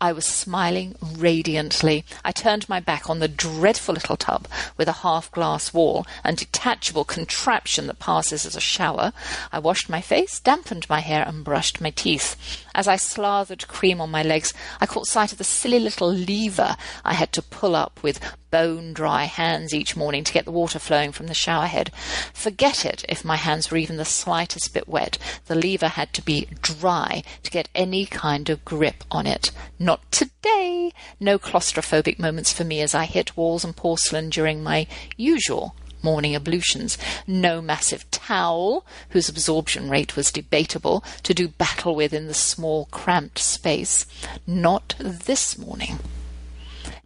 [0.00, 2.06] I was smiling radiantly.
[2.24, 6.38] I turned my back on the dreadful little tub with a half glass wall and
[6.38, 9.12] detachable contraption that passes as a shower.
[9.52, 12.64] I washed my face, dampened my hair, and brushed my teeth.
[12.74, 16.76] As I slathered cream on my legs, I caught sight of the silly little lever
[17.04, 18.20] I had to pull up with
[18.50, 21.92] bone dry hands each morning to get the water flowing from the shower head.
[22.34, 25.18] Forget it if my hands were even the slightest bit wet.
[25.46, 29.50] The lever had to be dry to get any kind of grip on it.
[29.78, 30.92] Not today!
[31.18, 36.34] No claustrophobic moments for me as I hit walls and porcelain during my usual morning
[36.34, 36.96] ablutions.
[37.26, 42.86] No massive towel, whose absorption rate was debatable, to do battle with in the small,
[42.86, 44.06] cramped space.
[44.46, 45.98] Not this morning.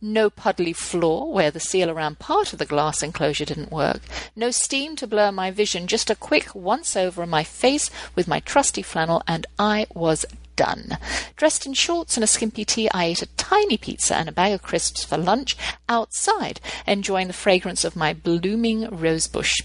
[0.07, 4.03] No puddly floor where the seal around part of the glass enclosure didn't work.
[4.37, 8.29] No steam to blur my vision, just a quick once over on my face with
[8.29, 10.27] my trusty flannel, and I was
[10.57, 10.99] done.
[11.37, 14.53] Dressed in shorts and a skimpy tee, I ate a tiny pizza and a bag
[14.53, 15.57] of crisps for lunch
[15.89, 19.63] outside, enjoying the fragrance of my blooming rosebush.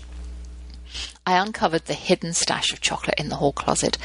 [1.26, 3.98] I uncovered the hidden stash of chocolate in the hall closet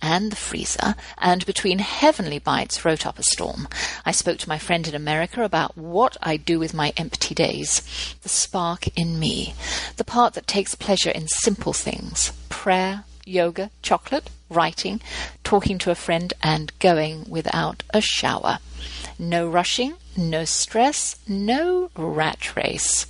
[0.00, 3.68] and the freezer, and between heavenly bites wrote up a storm.
[4.04, 7.82] I spoke to my friend in America about what I do with my empty days.
[8.22, 9.54] The spark in me,
[9.96, 15.00] the part that takes pleasure in simple things prayer, yoga, chocolate, writing,
[15.44, 18.58] talking to a friend, and going without a shower.
[19.18, 23.06] No rushing, no stress, no rat race.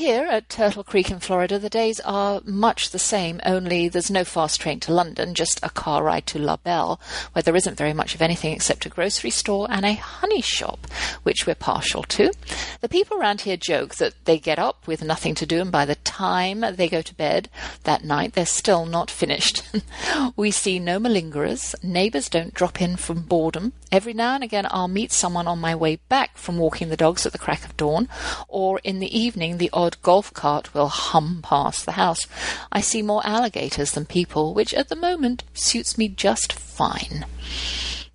[0.00, 4.24] Here at Turtle Creek in Florida, the days are much the same, only there's no
[4.24, 6.98] fast train to London, just a car ride to LaBelle,
[7.34, 10.86] where there isn't very much of anything except a grocery store and a honey shop,
[11.22, 12.32] which we're partial to.
[12.80, 15.84] The people around here joke that they get up with nothing to do, and by
[15.84, 17.50] the time they go to bed
[17.84, 19.64] that night, they're still not finished.
[20.34, 23.74] we see no malingerers, neighbours don't drop in from boredom.
[23.92, 27.26] Every now and again, I'll meet someone on my way back from walking the dogs
[27.26, 28.08] at the crack of dawn,
[28.48, 32.26] or in the evening, the odd golf cart will hum past the house.
[32.72, 37.24] I see more alligators than people, which at the moment suits me just fine.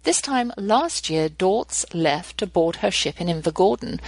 [0.04, 4.00] This time last year, Dortz left to board her ship in Invergordon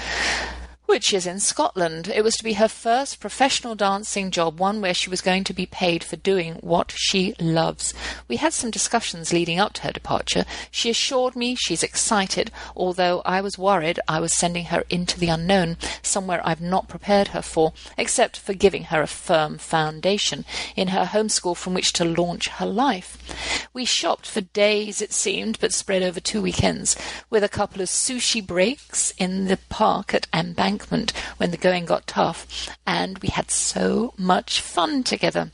[0.88, 2.08] which is in Scotland.
[2.08, 5.54] It was to be her first professional dancing job, one where she was going to
[5.54, 7.94] be paid for doing what she loves.
[8.30, 10.46] We had some discussions leading up to her departure.
[10.72, 15.28] She assured me she's excited, although I was worried I was sending her into the
[15.28, 20.46] unknown, somewhere I've not prepared her for, except for giving her a firm foundation
[20.78, 23.68] in her home school from which to launch her life.
[23.74, 26.96] We shopped for days, it seemed, but spread over two weekends,
[27.30, 31.86] with a couple of sushi breaks in the park at Embankment embankment when the going
[31.86, 35.52] got tough, and we had so much fun together.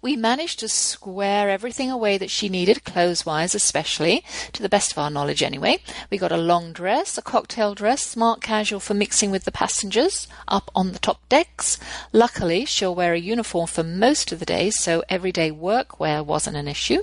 [0.00, 4.92] We managed to square everything away that she needed, clothes wise especially, to the best
[4.92, 5.78] of our knowledge anyway.
[6.10, 10.28] We got a long dress, a cocktail dress, smart casual for mixing with the passengers,
[10.46, 11.78] up on the top decks.
[12.12, 16.56] Luckily, she'll wear a uniform for most of the days, so everyday work wear wasn't
[16.56, 17.02] an issue.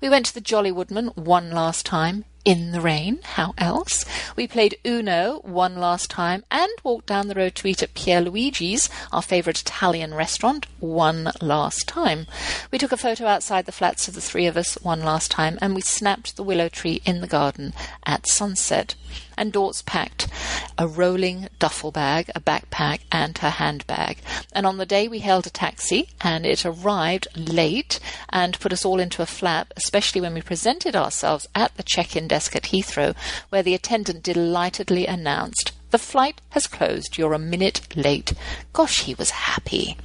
[0.00, 3.18] We went to the Jolly Woodman one last time, in the rain.
[3.24, 4.04] How else?
[4.36, 8.88] We played Uno one last time and walked down the road to eat at Pierluigi's,
[9.12, 12.26] our favourite Italian restaurant, one last time.
[12.70, 15.58] We took a photo outside the flats of the three of us one last time
[15.60, 17.74] and we snapped the willow tree in the garden
[18.06, 18.94] at sunset
[19.36, 20.28] and Dortz packed
[20.78, 24.18] a rolling duffel bag, a backpack, and her handbag.
[24.52, 27.98] And on the day we hailed a taxi, and it arrived late
[28.30, 32.16] and put us all into a flap, especially when we presented ourselves at the check
[32.16, 33.14] in desk at Heathrow,
[33.48, 37.16] where the attendant delightedly announced, The flight has closed.
[37.16, 38.32] You're a minute late.
[38.72, 39.96] Gosh, he was happy.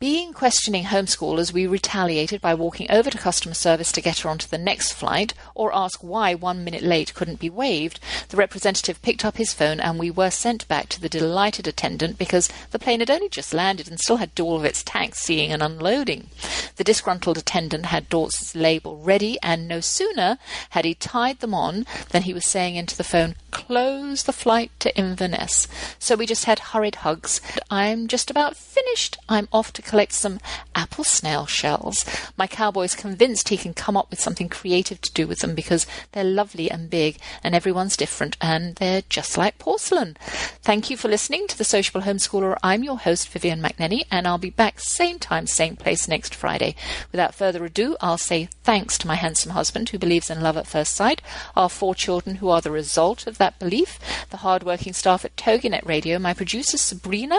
[0.00, 4.48] Being questioning homeschoolers, we retaliated by walking over to customer service to get her onto
[4.48, 8.00] the next flight or ask why one minute late couldn't be waived.
[8.30, 12.16] The representative picked up his phone and we were sent back to the delighted attendant
[12.16, 15.52] because the plane had only just landed and still had all of its tanks seeing
[15.52, 16.30] and unloading.
[16.76, 20.38] The disgruntled attendant had Dortz's label ready and no sooner
[20.70, 24.70] had he tied them on than he was saying into the phone, close the flight
[24.80, 25.68] to Inverness.
[25.98, 27.40] So we just had hurried hugs.
[27.70, 29.18] I'm just about finished.
[29.28, 30.40] I'm off to collect some
[30.74, 32.04] apple snail shells.
[32.36, 35.86] My cowboy's convinced he can come up with something creative to do with them because
[36.12, 40.16] they're lovely and big and everyone's different and they're just like porcelain.
[40.62, 42.56] Thank you for listening to The Sociable Homeschooler.
[42.62, 46.74] I'm your host, Vivian McNinney, and I'll be back same time, same place next Friday.
[47.12, 50.66] Without further ado, I'll say thanks to my handsome husband who believes in love at
[50.66, 51.20] first sight,
[51.56, 53.98] our four children who are the result of that belief,
[54.30, 57.38] the hard-working staff at Toginet Radio, my producer Sabrina,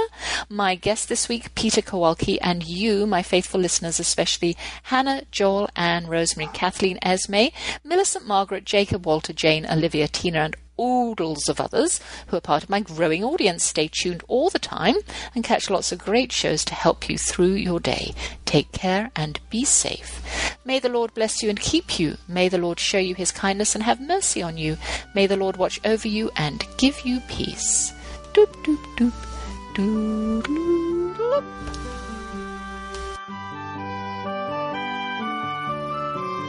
[0.50, 6.08] my guest this week, Peter Kowalke, and you, my faithful listeners, especially Hannah, Joel, Anne,
[6.08, 7.54] Rosemary, Kathleen, Esme,
[7.86, 12.70] Millicent, Margaret, Jacob, Walter, Jane, Olivia, Tina, and oodles of others who are part of
[12.70, 13.64] my growing audience.
[13.64, 14.96] Stay tuned all the time
[15.36, 18.14] and catch lots of great shows to help you through your day.
[18.46, 20.58] Take care and be safe.
[20.66, 22.18] May the Lord bless you and keep you.
[22.28, 24.78] May the Lord show you his kindness and have mercy on you.
[25.16, 27.94] May the Lord watch over you and give you peace.
[28.34, 29.28] Doop, doop, doop.
[29.74, 30.91] Doop,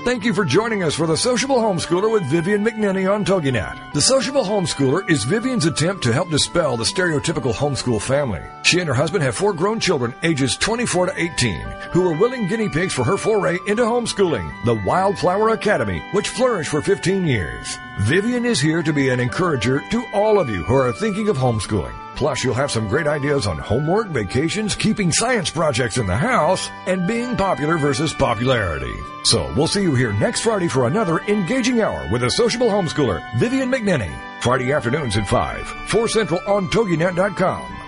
[0.05, 3.93] Thank you for joining us for The Sociable Homeschooler with Vivian McNinney on TogiNet.
[3.93, 8.43] The Sociable Homeschooler is Vivian's attempt to help dispel the stereotypical homeschool family.
[8.65, 11.61] She and her husband have four grown children ages 24 to 18
[11.93, 16.71] who were willing guinea pigs for her foray into homeschooling, the Wildflower Academy, which flourished
[16.71, 17.79] for 15 years.
[18.01, 21.36] Vivian is here to be an encourager to all of you who are thinking of
[21.36, 21.95] homeschooling.
[22.16, 26.70] Plus, you'll have some great ideas on homework, vacations, keeping science projects in the house,
[26.86, 28.95] and being popular versus popularity.
[29.24, 33.22] So, we'll see you here next Friday for another engaging hour with a sociable homeschooler,
[33.38, 34.12] Vivian McNinney.
[34.43, 37.82] Friday afternoons at 5, 4 Central on TogiNet.com.